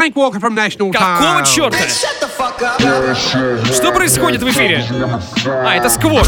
Frank 0.00 0.16
Walker 0.16 0.40
from 0.40 0.54
National 0.54 0.90
Какого 0.90 1.44
черта? 1.44 1.86
Что 3.70 3.92
происходит 3.92 4.42
в 4.42 4.48
эфире? 4.48 4.82
А, 5.44 5.76
это 5.76 5.90
сквор. 5.90 6.26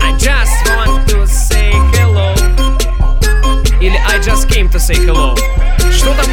I 0.00 0.14
just 0.16 0.66
want 0.70 1.06
to 1.10 1.26
say 1.26 1.72
hello. 1.92 2.34
Или 3.82 3.98
I 3.98 4.18
just 4.18 4.48
came 4.48 4.70
to 4.70 4.78
say 4.78 4.94
hello. 4.94 5.36
Что 5.92 6.14
там 6.14 6.24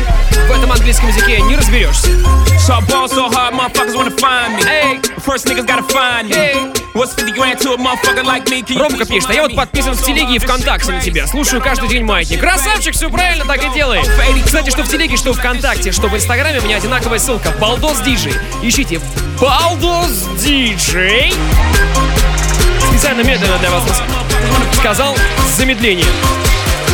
в 0.45 0.51
этом 0.51 0.71
английском 0.71 1.09
языке, 1.09 1.41
не 1.41 1.55
разберешься. 1.55 2.07
So 2.67 2.79
ball 2.87 3.07
so 3.07 3.29
hard, 3.31 3.53
motherfuckers 3.53 3.95
wanna 3.95 4.11
find 4.11 4.55
me. 4.55 4.63
Hey, 4.63 4.99
first 5.19 5.45
niggas 5.47 5.65
gotta 5.65 5.83
find 5.83 6.29
me. 6.29 6.35
Hey. 6.35 6.73
What's 6.93 7.13
50 7.13 7.33
grand 7.33 7.59
to 7.59 7.73
a 7.73 7.77
motherfucker 7.77 8.23
like 8.23 8.49
me? 8.49 8.63
Ромка 8.77 9.05
пишет, 9.05 9.29
а 9.29 9.33
я 9.33 9.41
вот 9.43 9.55
подписан 9.55 9.93
в 9.93 10.01
телеге 10.01 10.35
и 10.35 10.39
ВКонтакте 10.39 10.91
на 10.91 11.01
тебя. 11.01 11.27
Слушаю 11.27 11.61
каждый 11.61 11.89
день 11.89 12.03
маятник. 12.03 12.39
Красавчик, 12.39 12.93
все 12.93 13.09
правильно 13.09 13.45
так 13.45 13.63
и 13.63 13.73
делай. 13.73 14.01
Кстати, 14.45 14.69
что 14.69 14.83
в 14.83 14.87
телеге, 14.87 15.17
что 15.17 15.33
ВКонтакте, 15.33 15.91
что 15.91 16.07
в 16.07 16.15
Инстаграме, 16.15 16.59
у 16.59 16.63
меня 16.63 16.77
одинаковая 16.77 17.19
ссылка. 17.19 17.51
Балдос 17.59 17.99
Диджей. 17.99 18.33
Ищите 18.63 19.01
Балдос 19.41 20.27
Диджей. 20.39 21.33
Специально 22.89 23.21
медленно 23.21 23.57
для 23.57 23.71
вас 23.71 23.83
сказал 24.77 25.15
с 25.47 25.57
замедлением. 25.57 26.07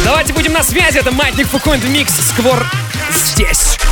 Давайте 0.03 0.33
будем 0.33 0.53
на 0.53 0.63
связи. 0.63 0.97
Это 0.97 1.11
Маятник 1.11 1.47
Фукоинт 1.47 1.83
Микс. 1.89 2.13
Сквор 2.29 2.65
здесь. 3.13 3.90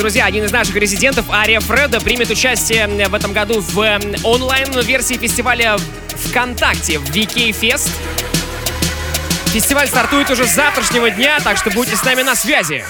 Друзья. 0.00 0.24
Один 0.24 0.44
из 0.44 0.50
наших 0.50 0.74
резидентов, 0.76 1.30
Ария 1.30 1.60
Фреда, 1.60 2.00
примет 2.00 2.30
участие 2.30 2.86
в 2.86 3.14
этом 3.14 3.34
году 3.34 3.60
в 3.60 4.00
онлайн-версии 4.24 5.14
фестиваля 5.14 5.76
ВКонтакте 6.26 6.98
в 6.98 7.04
VK 7.10 7.50
Fest. 7.50 7.90
Фестиваль 9.48 9.88
стартует 9.88 10.30
уже 10.30 10.46
с 10.46 10.54
завтрашнего 10.54 11.10
дня, 11.10 11.38
так 11.40 11.58
что 11.58 11.70
будьте 11.70 11.96
с 11.96 12.04
нами 12.04 12.22
на 12.22 12.34
связи. 12.34 12.82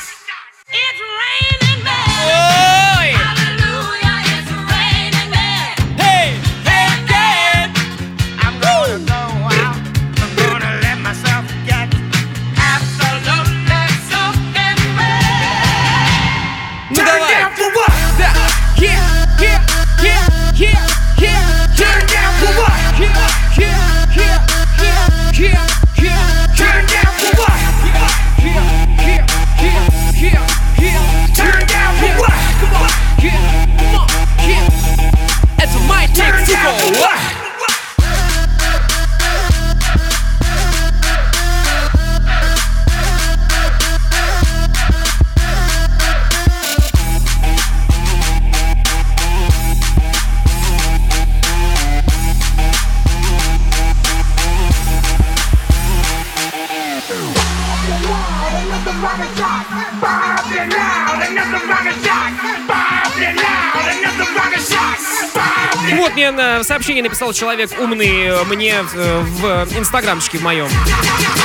Сообщение 67.01 67.11
написал 67.11 67.33
человек 67.33 67.71
умный 67.81 68.27
э, 68.27 68.45
мне 68.45 68.75
э, 68.95 69.21
в 69.21 69.79
инстаграмчике 69.79 70.39
в 70.39 70.43
моем. 70.43 70.69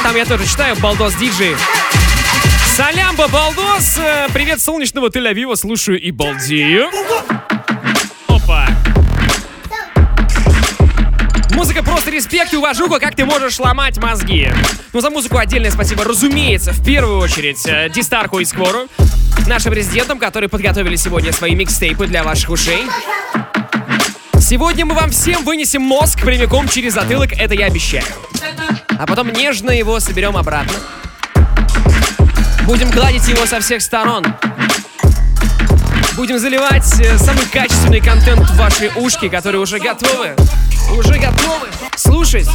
Там 0.03 0.15
я 0.15 0.25
тоже 0.25 0.45
читаю, 0.45 0.75
Балдос 0.77 1.15
Диджей. 1.15 1.55
Салямба, 2.75 3.27
Балдос! 3.29 3.97
Э, 3.97 4.27
Привет 4.33 4.61
солнечного 4.61 5.07
Тель-Авива, 5.07 5.55
слушаю 5.55 6.01
и 6.01 6.11
балдею. 6.11 6.89
Опа! 8.27 8.67
Музыка 11.51 11.83
просто 11.83 12.11
респект 12.11 12.53
и 12.53 12.57
уважуха, 12.57 12.99
как 12.99 13.15
ты 13.15 13.25
можешь 13.25 13.57
ломать 13.59 13.97
мозги. 13.97 14.51
Ну, 14.91 14.99
за 14.99 15.09
музыку 15.09 15.37
отдельное 15.37 15.71
спасибо, 15.71 16.03
разумеется, 16.03 16.73
в 16.73 16.83
первую 16.83 17.19
очередь, 17.19 17.65
Дистарку 17.93 18.39
и 18.39 18.45
Сквору, 18.45 18.87
нашим 19.47 19.73
резидентам, 19.73 20.19
которые 20.19 20.49
подготовили 20.49 20.97
сегодня 20.97 21.31
свои 21.31 21.55
микстейпы 21.55 22.07
для 22.07 22.23
ваших 22.23 22.49
ушей. 22.49 22.83
Сегодня 24.47 24.85
мы 24.85 24.93
вам 24.93 25.09
всем 25.09 25.43
вынесем 25.43 25.81
мозг 25.81 26.21
прямиком 26.21 26.67
через 26.67 26.93
затылок, 26.93 27.31
это 27.31 27.55
я 27.55 27.65
обещаю. 27.65 28.05
А 28.89 29.07
потом 29.07 29.33
нежно 29.33 29.71
его 29.71 29.99
соберем 29.99 30.37
обратно. 30.37 30.75
Будем 32.67 32.91
гладить 32.91 33.27
его 33.27 33.47
со 33.47 33.59
всех 33.59 33.81
сторон. 33.81 34.23
Будем 36.15 36.37
заливать 36.37 36.85
э, 36.99 37.17
самый 37.17 37.47
качественный 37.47 37.99
контент 38.01 38.47
в 38.47 38.55
ваши 38.55 38.91
ушки, 38.95 39.29
которые 39.29 39.61
уже 39.61 39.79
готовы. 39.79 40.35
Уже 40.95 41.17
готовы 41.17 41.67
слушать. 41.95 42.47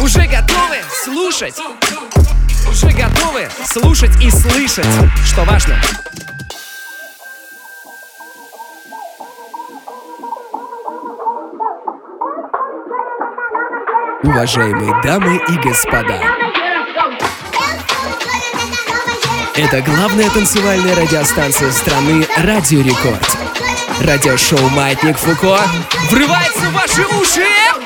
Уже 0.00 0.26
готовы 0.26 0.78
слушать. 1.04 1.56
Уже 2.66 2.88
готовы 2.92 3.46
слушать 3.66 4.22
и 4.22 4.30
слышать, 4.30 4.86
что 5.26 5.44
важно. 5.44 5.78
Уважаемые 14.38 14.94
дамы 15.02 15.34
и 15.48 15.56
господа, 15.68 16.22
это 19.56 19.80
главная 19.80 20.30
танцевальная 20.30 20.94
радиостанция 20.94 21.72
страны 21.72 22.24
Радио 22.36 22.80
Рекорд. 22.80 23.36
Радиошоу 24.00 24.60
«Маятник 24.76 25.18
Фуко» 25.18 25.58
врывается 26.08 26.60
в 26.60 26.72
ваши 26.72 27.04
уши! 27.20 27.77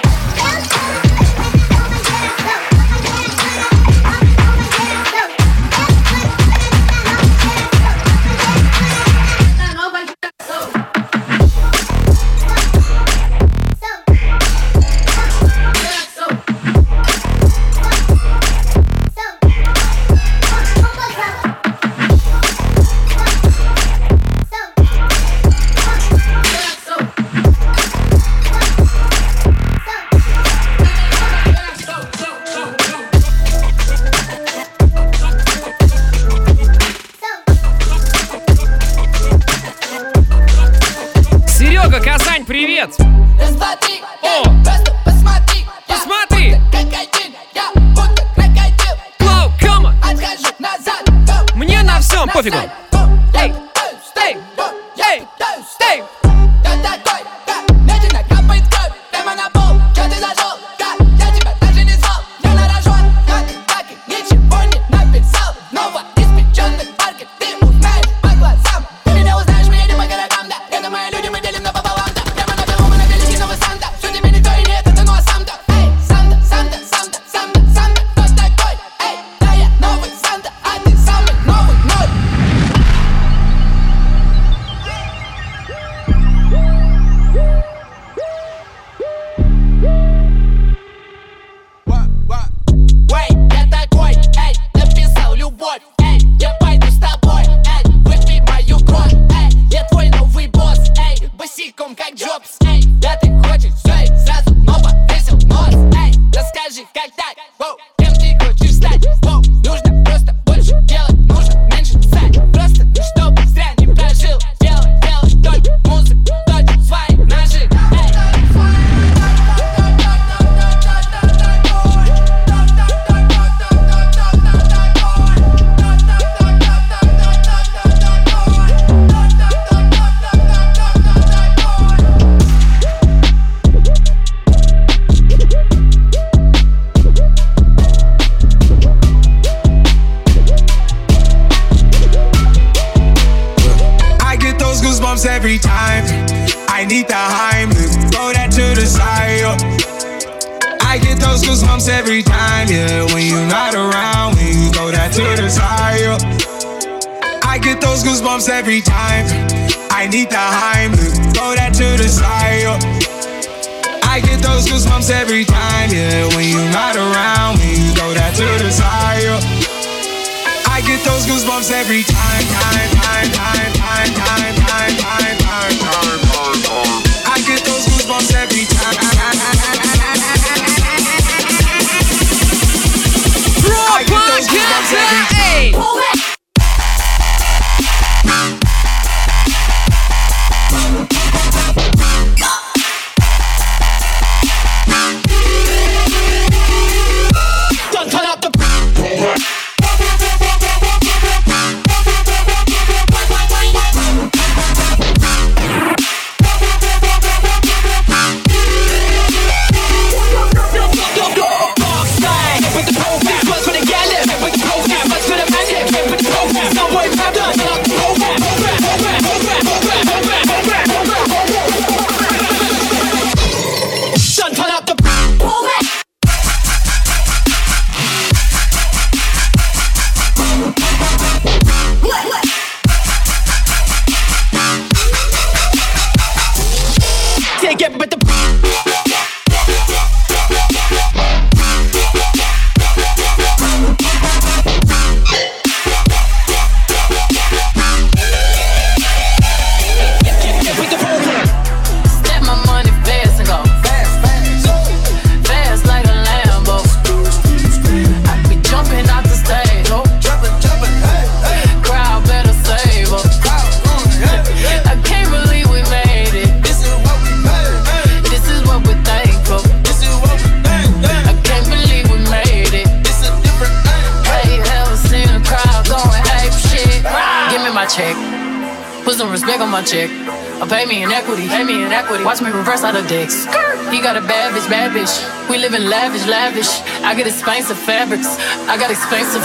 face 289.12 289.41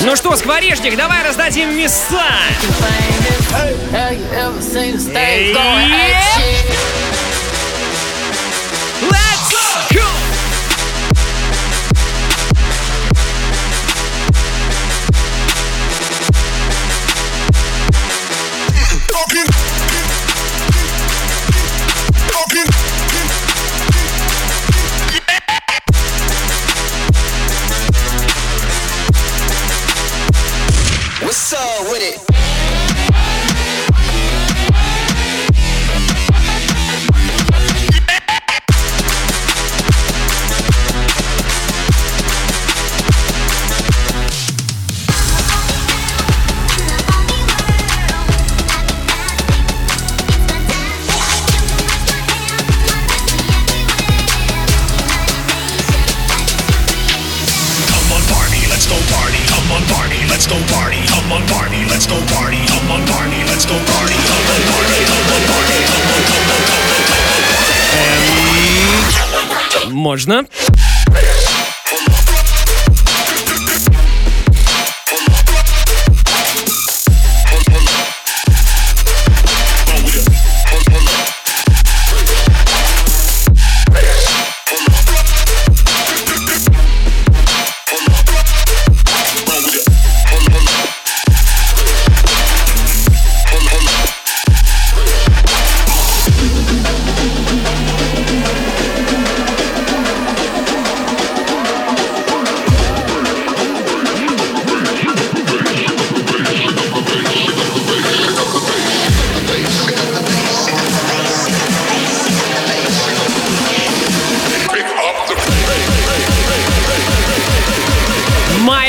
Ну 0.00 0.16
что, 0.16 0.36
скворечник, 0.36 0.96
давай 0.96 1.22
раздадим 1.24 1.76
места! 1.76 2.24
Hey. 5.12 5.54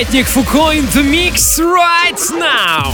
Маятник 0.07 0.27
Фуко 0.27 0.71
in 0.71 0.85
the 0.91 1.03
mix 1.03 1.59
right 1.59 2.17
now. 2.31 2.93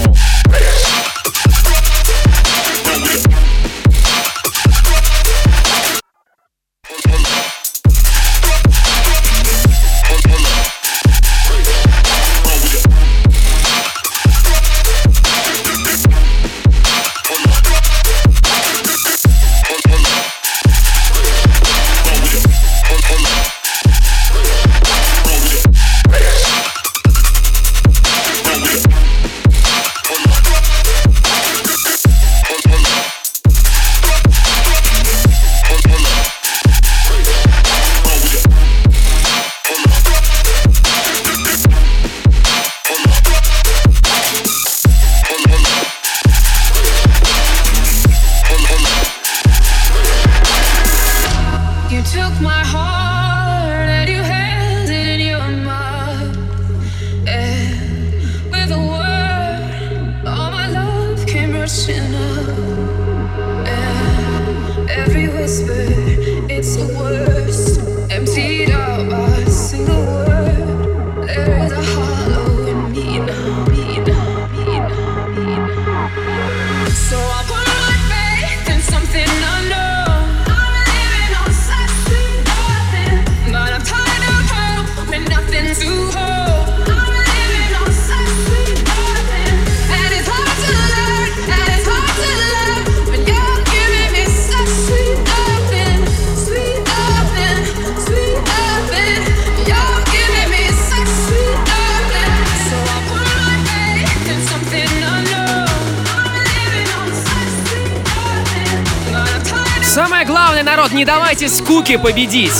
Главное, 110.54 110.76
народ, 110.76 110.92
не 110.92 111.04
давайте 111.04 111.48
скуке 111.48 111.98
победить. 111.98 112.52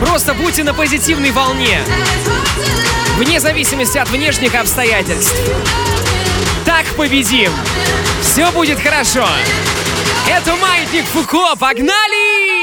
Просто 0.00 0.32
будьте 0.32 0.62
на 0.62 0.72
позитивной 0.72 1.32
волне. 1.32 1.80
Вне 3.16 3.40
зависимости 3.40 3.98
от 3.98 4.08
внешних 4.10 4.54
обстоятельств. 4.54 5.34
Так 6.64 6.86
победим. 6.96 7.50
Все 8.22 8.52
будет 8.52 8.78
хорошо. 8.78 9.26
Это 10.28 10.54
Маятник 10.54 11.04
Фуко. 11.06 11.56
Погнали! 11.58 12.53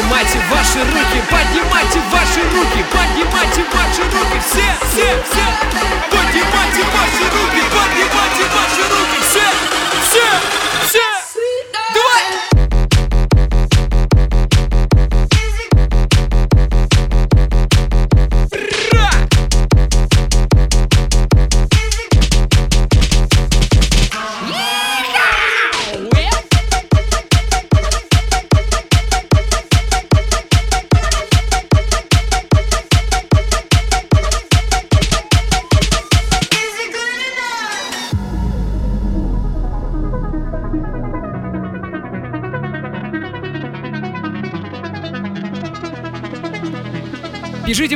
Поднимайте 0.00 0.38
ваши 0.50 0.78
руки, 0.78 1.22
поднимайте 1.30 2.00
ваши 2.10 2.40
руки, 2.54 2.82
поднимайте 2.90 3.62
ваши 3.70 4.02
руки, 4.02 4.40
все, 4.40 4.74
все, 4.88 5.22
все. 5.30 5.44
Поднимайте 6.10 6.82
ваши 6.94 7.24
руки, 7.24 7.62
поднимайте 7.68 8.44
ваши 8.54 8.82
руки, 8.88 9.20
все, 9.20 9.42
все, 10.02 10.88
все. 10.88 11.19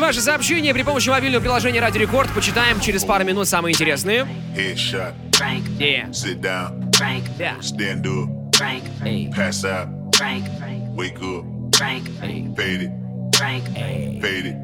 Ваши 0.05 0.21
сообщения 0.21 0.75
при 0.75 0.83
помощи 0.83 1.09
мобильного 1.09 1.41
приложения 1.41 1.81
Радио 1.81 2.03
Рекорд. 2.03 2.31
Почитаем 2.35 2.79
через 2.79 3.05
пару 3.05 3.25
минут 3.25 3.49
самые 3.49 3.73
интересные. 3.73 4.27
Headshot. 4.55 5.15
Yeah. 5.79 6.11
Sit 6.13 6.43
down. 6.43 6.91
Yeah. 7.39 7.59
Stand 7.61 8.07
up. 8.07 8.29
Pass 9.35 9.65
out. 9.65 9.89
Wake 10.95 11.19
up. 11.23 11.45
Fade 12.55 12.83
it. 12.83 12.91
Fade 14.21 14.47
it. 14.47 14.64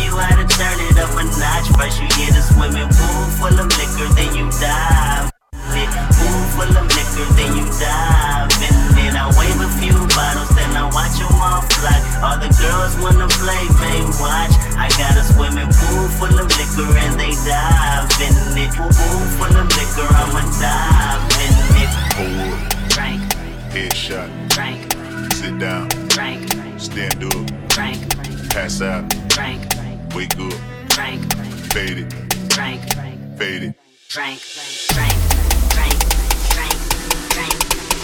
how 0.09 0.33
to 0.35 0.45
turn 0.47 0.77
it 0.79 0.97
up 0.97 1.11
a 1.17 1.23
notch. 1.37 1.67
First 1.77 2.01
you 2.01 2.07
get 2.17 2.33
a 2.37 2.41
swimming 2.41 2.89
pool 2.89 3.23
full 3.37 3.55
of 3.59 3.67
liquor, 3.77 4.07
then 4.15 4.33
you 4.35 4.49
dive. 4.57 5.29
in 5.71 5.85
it. 5.85 5.91
Pool 6.17 6.41
full 6.55 6.73
of 6.77 6.85
liquor, 6.89 7.27
then 7.37 7.51
you 7.57 7.65
dive 7.77 8.49
in 8.65 8.75
it. 9.05 9.13
I 9.15 9.25
wave 9.37 9.59
a 9.61 9.69
few 9.79 9.95
bottles, 10.15 10.49
then 10.55 10.71
I 10.75 10.85
watch 10.89 11.17
them 11.19 11.33
all 11.41 11.61
fly. 11.77 11.97
All 12.25 12.37
the 12.37 12.49
girls 12.61 12.93
wanna 13.01 13.27
play, 13.41 13.63
they 13.81 14.01
watch. 14.21 14.53
I 14.77 14.89
got 14.97 15.17
a 15.17 15.23
swimming 15.23 15.69
pool 15.69 16.07
full 16.17 16.35
of 16.37 16.47
liquor, 16.57 16.89
and 17.05 17.19
they 17.19 17.33
dive 17.45 18.09
in 18.21 18.33
it. 18.57 18.71
Pool 18.75 19.23
full 19.37 19.55
of 19.57 19.67
liquor, 19.77 20.07
I'ma 20.09 20.41
dive 20.59 21.23
in 21.45 21.53
it. 21.83 21.91
Up. 22.21 22.89
Drink, 22.89 23.21
Headshot. 23.73 24.29
drink, 24.49 24.81
Sit 25.33 25.57
down. 25.57 25.87
drink, 26.09 26.41
Stand 26.77 27.23
up. 27.23 27.45
drink, 27.69 27.99
Pass 28.51 28.81
out. 28.81 29.07
drink, 29.29 29.61
Wake 30.13 30.37
up. 30.39 30.53
Frank. 30.91 31.33
Faded. 31.71 32.13
Frank. 32.51 32.81
Faded. 33.37 33.75
Frank. 34.09 34.39
Frank. 34.39 34.79
Frank. 34.91 35.13
Frank. 35.71 35.93
Frank. 36.53 36.73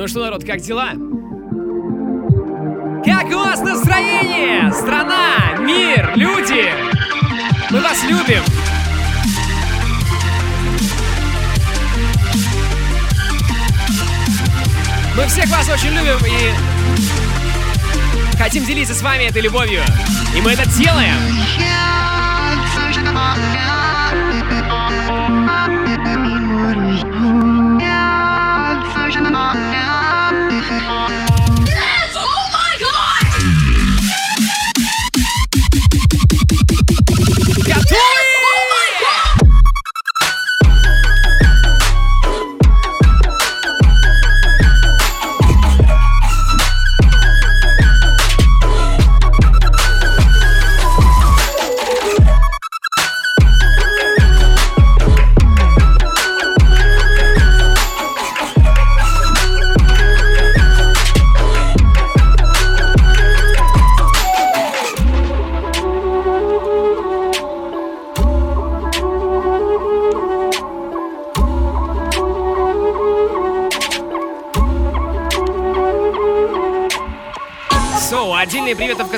Ну 0.00 0.08
что, 0.08 0.20
народ, 0.20 0.42
как 0.44 0.62
дела? 0.62 0.92
Как 3.04 3.26
у 3.26 3.34
вас 3.34 3.60
настроение? 3.60 4.72
Страна, 4.72 5.58
мир, 5.58 6.12
люди! 6.16 6.70
Мы 7.68 7.82
вас 7.82 8.02
любим! 8.04 8.42
Мы 15.14 15.26
всех 15.26 15.50
вас 15.50 15.68
очень 15.68 15.90
любим 15.90 16.16
и 16.24 16.54
хотим 18.38 18.64
делиться 18.64 18.94
с 18.94 19.02
вами 19.02 19.24
этой 19.24 19.42
любовью. 19.42 19.82
И 20.34 20.40
мы 20.40 20.52
это 20.52 20.66
делаем! 20.78 21.18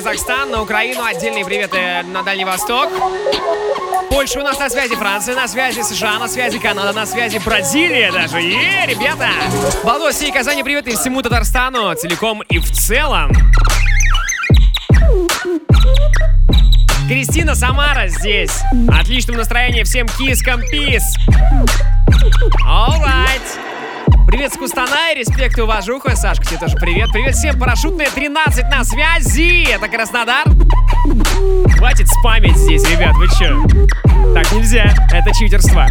Казахстан, 0.03 0.51
на 0.51 0.61
Украину, 0.61 1.01
отдельные 1.01 1.45
приветы 1.45 2.03
на 2.03 2.23
Дальний 2.23 2.43
Восток. 2.43 2.89
Польша 4.09 4.41
у 4.41 4.43
нас 4.43 4.59
на 4.59 4.69
связи, 4.69 4.95
Франция 4.95 5.33
на 5.33 5.47
связи, 5.47 5.81
США 5.81 6.19
на 6.19 6.27
связи, 6.27 6.59
Канада 6.59 6.91
на 6.91 7.05
связи, 7.05 7.37
Бразилия 7.37 8.11
даже. 8.11 8.41
Е, 8.41 8.85
ребята! 8.85 9.29
Балдос, 9.85 10.15
всей 10.15 10.33
Казани 10.33 10.61
привет 10.61 10.87
и 10.87 10.91
всему 10.97 11.21
Татарстану 11.21 11.95
целиком 11.95 12.41
и 12.49 12.59
в 12.59 12.69
целом. 12.69 13.31
Кристина 17.07 17.55
Самара 17.55 18.09
здесь. 18.09 18.59
Отличного 18.89 19.37
настроения 19.37 19.85
всем 19.85 20.07
кискам 20.09 20.59
пис. 20.63 21.03
Alright. 22.67 23.72
Привет 24.33 24.51
с 24.51 24.57
Кустаная, 24.57 25.13
респект 25.13 25.59
и 25.59 25.61
уважуха. 25.61 26.15
Сашка, 26.15 26.43
тебе 26.43 26.57
тоже 26.57 26.75
привет. 26.77 27.11
Привет 27.13 27.35
всем, 27.35 27.59
парашютная 27.59 28.09
13 28.09 28.63
на 28.63 28.83
связи. 28.83 29.71
Это 29.71 29.87
Краснодар. 29.87 30.47
Хватит 31.77 32.07
спамить 32.07 32.57
здесь, 32.57 32.83
ребят, 32.89 33.13
вы 33.13 33.27
чё? 33.27 33.63
Так 34.33 34.51
нельзя, 34.51 34.91
это 35.11 35.31
читерство. 35.35 35.85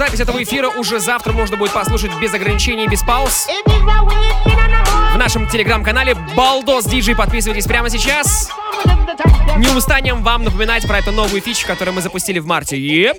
Запись 0.00 0.20
этого 0.20 0.42
эфира 0.42 0.70
уже 0.70 0.98
завтра 0.98 1.32
можно 1.32 1.58
будет 1.58 1.72
послушать 1.72 2.10
без 2.22 2.32
ограничений 2.32 2.88
без 2.88 3.02
пауз. 3.02 3.46
В 5.12 5.18
нашем 5.18 5.46
телеграм-канале 5.46 6.14
Балдос 6.34 6.86
Диджей. 6.86 7.14
Подписывайтесь 7.14 7.66
прямо 7.66 7.90
сейчас. 7.90 8.48
Не 9.58 9.68
устанем 9.76 10.22
вам 10.22 10.44
напоминать 10.44 10.86
про 10.88 11.00
эту 11.00 11.12
новую 11.12 11.42
фичу, 11.42 11.66
которую 11.66 11.94
мы 11.94 12.00
запустили 12.00 12.38
в 12.38 12.46
марте. 12.46 12.78
Еп. 12.78 13.18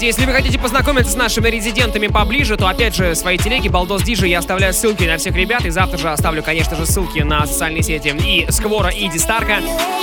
Кстати, 0.00 0.16
если 0.16 0.24
вы 0.24 0.32
хотите 0.32 0.58
познакомиться 0.58 1.12
с 1.12 1.14
нашими 1.14 1.50
резидентами 1.50 2.06
поближе, 2.06 2.56
то 2.56 2.66
опять 2.68 2.94
же 2.94 3.14
свои 3.14 3.36
телеги 3.36 3.68
Балдос 3.68 4.02
Диджи 4.02 4.28
я 4.28 4.38
оставляю 4.38 4.72
ссылки 4.72 5.04
на 5.04 5.18
всех 5.18 5.36
ребят. 5.36 5.66
И 5.66 5.68
завтра 5.68 5.98
же 5.98 6.10
оставлю, 6.10 6.42
конечно 6.42 6.74
же, 6.74 6.86
ссылки 6.86 7.18
на 7.18 7.44
социальные 7.44 7.82
сети 7.82 8.08
и 8.08 8.50
Сквора, 8.50 8.88
и 8.88 9.10
Дистарка. 9.10 9.58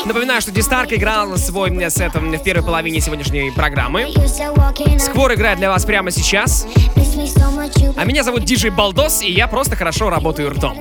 Напоминаю, 0.06 0.40
что 0.40 0.52
Дистарка 0.52 0.94
играл 0.98 1.36
свой 1.38 1.72
сет 1.90 2.14
в 2.14 2.44
первой 2.44 2.64
половине 2.64 3.02
сегодняшней 3.02 3.50
программы. 3.50 4.14
Сквор 5.00 5.34
играет 5.34 5.58
для 5.58 5.72
вас 5.72 5.84
прямо 5.84 6.12
сейчас. 6.12 6.68
А 7.96 8.06
меня 8.06 8.24
зовут 8.24 8.44
Диджей 8.44 8.70
Балдос, 8.70 9.24
и 9.24 9.32
я 9.32 9.48
просто 9.48 9.76
хорошо 9.76 10.12
работаю 10.12 10.52
ртом. 10.52 10.78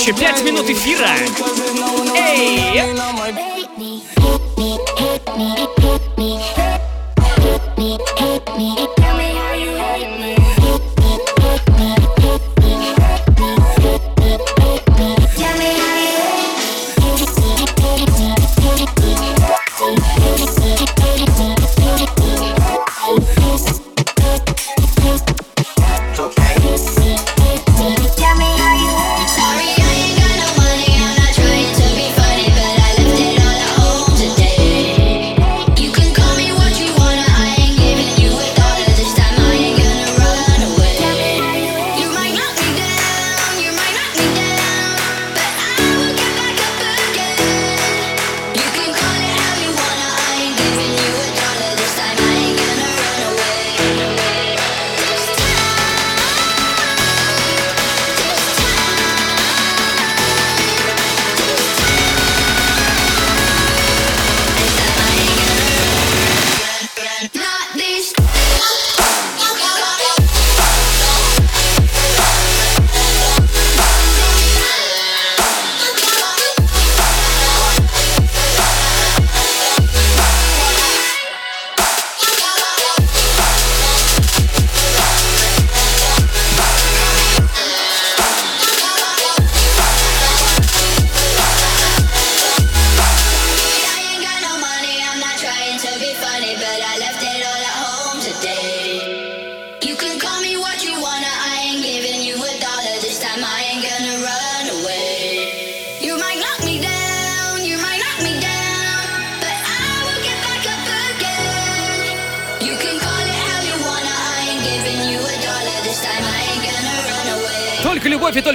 Еще 0.00 0.14
пять 0.14 0.42
минут 0.42 0.70
эфира. 0.70 1.10
Эй! 2.16 3.19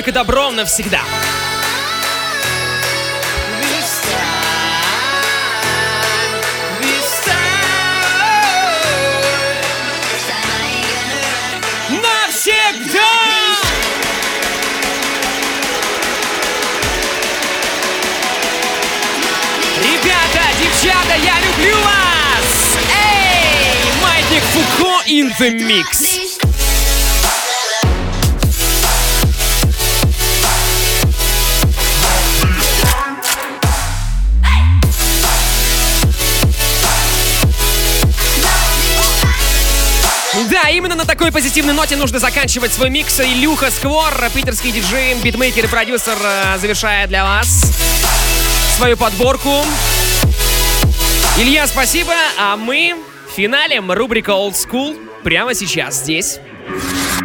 Только 0.06 0.12
добро 0.12 0.51
навсегда. 0.51 1.01
Девчата, 20.58 21.16
я 21.16 21.36
люблю 21.39 21.76
вас! 21.84 22.78
Эй! 22.91 24.01
Маятник 24.01 24.43
Фуко 24.43 25.01
in 25.08 25.32
the 25.39 25.51
mix. 25.51 26.24
Такой 41.26 41.41
позитивной 41.41 41.73
ноте 41.73 41.95
нужно 41.95 42.19
заканчивать 42.19 42.71
свой 42.71 42.91
микс. 42.91 43.19
Илюха 43.19 43.71
Сквор, 43.71 44.13
питерский 44.32 44.71
диджей, 44.71 45.15
битмейкер 45.23 45.65
и 45.65 45.67
продюсер, 45.67 46.15
э, 46.21 46.59
завершает 46.59 47.09
для 47.09 47.23
вас 47.23 47.47
свою 48.78 48.95
подборку. 48.95 49.49
Илья, 51.39 51.65
спасибо, 51.65 52.13
а 52.38 52.55
мы 52.57 52.95
финалим 53.36 53.91
рубрику 53.91 54.34
Old 54.34 54.53
School 54.53 54.99
прямо 55.23 55.55
сейчас 55.55 55.95
здесь. 55.95 56.38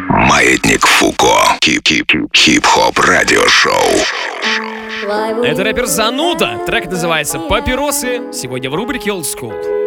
Маятник 0.09 0.87
Фуко. 0.87 1.59
Хип-хип. 1.63 2.11
Хип-хоп 2.35 2.97
радиошоу. 2.97 3.75
Это 5.45 5.63
рэпер 5.63 5.85
Зануда. 5.85 6.59
Трек 6.65 6.87
называется 6.87 7.37
«Папиросы». 7.37 8.33
Сегодня 8.33 8.71
в 8.71 8.73
рубрике 8.73 9.11
Old 9.11 9.25
School. 9.25 9.80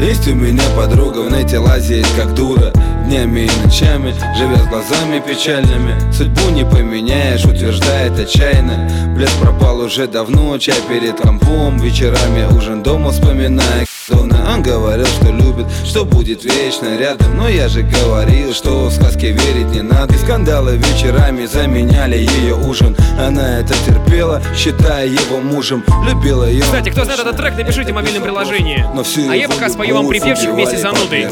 Есть 0.00 0.28
у 0.28 0.34
меня 0.34 0.62
подруга 0.76 1.20
в 1.20 1.32
нете 1.32 1.58
лазит 1.58 2.06
как 2.18 2.34
дура. 2.34 2.70
Днями 3.06 3.46
и 3.46 3.64
ночами, 3.64 4.14
живя 4.36 4.56
с 4.58 4.66
глазами 4.66 5.22
печальными. 5.26 6.12
Судьбу 6.12 6.50
не 6.50 6.64
поменяешь, 6.64 7.44
утверждает 7.44 8.18
отчаянно. 8.18 9.14
Блеск 9.16 9.34
пропал 9.40 9.80
уже 9.80 10.06
давно, 10.06 10.58
чай 10.58 10.76
перед 10.86 11.18
компом. 11.18 11.78
Вечерами 11.78 12.44
ужин 12.54 12.82
дома 12.82 13.10
вспоминая 13.10 13.85
Давно 14.08 14.36
он 14.52 14.62
говорил, 14.62 15.06
что 15.06 15.32
любит, 15.32 15.66
что 15.84 16.04
будет 16.04 16.44
вечно 16.44 16.96
рядом. 16.96 17.36
Но 17.36 17.48
я 17.48 17.68
же 17.68 17.82
говорил, 17.82 18.54
что 18.54 18.86
в 18.86 18.92
сказке 18.92 19.32
верить 19.32 19.66
не 19.74 19.82
надо. 19.82 20.14
И 20.14 20.18
скандалы 20.18 20.76
вечерами 20.76 21.44
заменяли 21.46 22.16
ее 22.16 22.54
ужин. 22.54 22.96
Она 23.18 23.58
это 23.60 23.74
терпела, 23.84 24.40
считая 24.54 25.06
его 25.06 25.40
мужем. 25.40 25.84
Любила 26.04 26.44
ее. 26.44 26.62
Кстати, 26.62 26.90
кто 26.90 27.04
знает 27.04 27.20
этот 27.20 27.36
трек, 27.36 27.56
напишите 27.56 27.92
в 27.92 27.96
мобильном 27.96 28.22
приложении. 28.22 28.84
Но 28.94 29.02
всю 29.02 29.28
А 29.28 29.34
я 29.34 29.48
пока 29.48 29.68
спою 29.68 29.96
вам 29.96 30.08
припевчик 30.08 30.50
вместе 30.50 30.78
с 30.78 30.82
Занудой. 30.82 31.26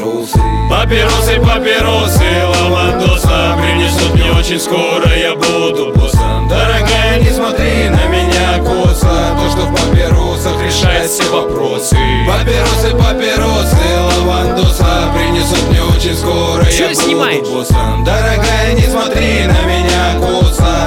Папиросы, 0.69 1.39
папиросы, 1.39 2.23
лавандоса 2.43 3.57
Принесут 3.61 4.15
мне 4.15 4.31
очень 4.31 4.59
скоро, 4.59 5.07
я 5.15 5.35
буду 5.35 5.93
боссом 5.95 6.49
Дорогая, 6.49 7.19
не 7.19 7.29
смотри 7.29 7.89
на 7.89 8.07
меня 8.07 8.24
косо 8.65 9.37
То, 9.39 9.49
что 9.51 9.61
в 9.67 9.75
папиросах 9.75 10.61
решает 10.63 11.09
все 11.09 11.23
вопросы. 11.31 11.95
Папиросы, 12.27 12.89
папиросы, 12.97 13.77
лавандоса 14.19 15.13
Принесут 15.15 15.69
мне 15.69 15.81
очень 15.83 16.15
скоро, 16.15 16.65
Чё 16.65 16.83
я 16.85 16.89
буду 16.89 17.01
снимаешь? 17.01 17.47
боссом. 17.47 18.03
Дорогая, 18.03 18.73
не 18.73 18.83
смотри 18.83 19.43
на 19.47 19.61
меня 19.65 20.19
косо 20.19 20.44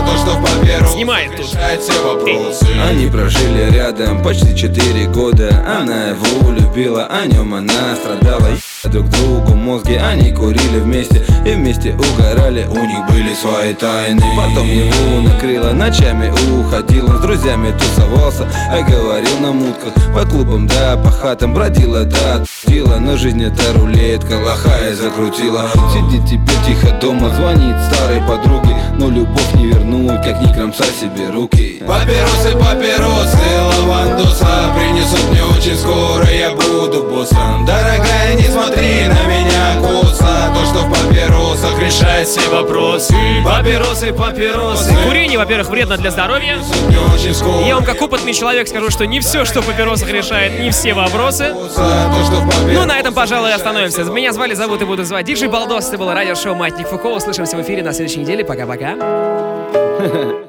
То, 0.09 0.17
что 0.17 0.31
в 0.39 0.43
папиросах 0.43 0.89
Снимает 0.89 1.31
тут. 1.37 1.41
решает 1.41 1.81
все 1.83 2.03
вопросы. 2.03 2.67
Они 2.89 3.07
прожили 3.09 3.71
рядом 3.71 4.23
почти 4.23 4.57
четыре 4.57 5.07
года. 5.07 5.49
Она 5.81 6.09
его 6.09 6.51
любила, 6.51 7.07
о 7.07 7.27
нем 7.27 7.55
она 7.55 7.95
страдала. 7.97 8.49
Друг 8.85 9.09
другу 9.11 9.55
мозги 9.55 9.95
они 9.97 10.33
курили 10.33 10.79
вместе. 10.81 11.25
И 11.45 11.53
вместе 11.53 11.95
угорали, 11.95 12.67
у 12.71 12.85
них 12.85 13.07
были 13.11 13.35
свои 13.35 13.75
тайны. 13.75 14.23
Потом 14.37 14.67
его 14.67 15.21
накрыло, 15.21 15.73
ночами 15.73 16.33
уходил 16.61 17.07
Он 17.07 17.19
с 17.19 17.21
друзьями 17.21 17.75
тусовался, 17.79 18.49
а 18.71 18.81
говорил 18.83 19.39
на 19.41 19.53
мутках 19.53 19.93
По 20.15 20.25
клубам 20.29 20.67
да 20.67 20.97
по 20.97 21.11
хатам. 21.11 21.55
Бродила 21.55 22.05
да 22.05 22.35
отпустила 22.37 22.97
Но 22.97 23.17
жизнь 23.17 23.43
это 23.43 23.73
рулетка, 23.79 24.35
лохая 24.35 24.95
закрутила. 24.95 25.69
Сидит 25.93 26.25
теперь 26.27 26.65
тихо 26.67 26.93
дома, 27.01 27.31
звонит 27.31 27.77
старой 27.93 28.21
подруге 28.23 28.77
Но 28.99 29.09
любовь 29.11 29.55
не 29.55 29.73
вернуть, 29.99 30.23
как 30.23 30.41
ни 30.41 30.53
кромса 30.53 30.85
себе 30.85 31.29
руки 31.31 31.83
Папиросы, 31.87 32.53
папиросы, 32.53 33.39
лавандоса 33.61 34.75
Принесут 34.77 35.31
мне 35.31 35.43
очень 35.45 35.77
скоро, 35.77 36.27
я 36.31 36.51
буду 36.51 37.05
боссом 37.05 37.65
Дорогая, 37.65 38.35
не 38.35 38.45
смотри 38.45 39.07
на 39.07 39.25
меня 39.27 39.77
косо 39.81 40.53
То, 40.55 40.65
что 40.67 40.87
в 40.87 40.91
папиросах 40.91 41.79
решает 41.81 42.29
все 42.29 42.49
вопросы 42.49 43.15
Папиросы, 43.45 44.13
папиросы 44.13 44.95
Курение, 45.07 45.39
во-первых, 45.39 45.71
вредно 45.71 45.97
для 45.97 46.11
здоровья. 46.11 46.59
Я 47.65 47.75
вам 47.75 47.85
как 47.85 48.01
опытный 48.01 48.33
человек 48.33 48.69
скажу, 48.69 48.91
что 48.91 49.07
не 49.07 49.21
все, 49.21 49.45
что 49.45 49.61
в 49.61 49.67
папиросах 49.67 50.11
решает, 50.11 50.61
не 50.61 50.71
все 50.71 50.95
вопросы. 50.95 51.55
Ну, 51.55 52.85
на 52.85 52.99
этом, 52.99 53.15
пожалуй, 53.15 53.53
остановимся. 53.53 54.05
Меня 54.05 54.33
звали, 54.33 54.55
зовут 54.55 54.83
и 54.83 54.85
буду 54.85 55.05
звать 55.05 55.27
Диджей 55.27 55.49
Балдос. 55.49 55.89
Это 55.89 55.99
было 55.99 56.15
радиошоу 56.15 56.55
«Маятник 56.55 56.89
Фуко». 56.89 57.09
Услышимся 57.09 57.57
в 57.57 57.63
эфире 57.63 57.83
на 57.83 57.93
следующей 57.93 58.21
неделе. 58.21 58.45
Пока-пока. 58.45 59.88
ー。 59.99 60.39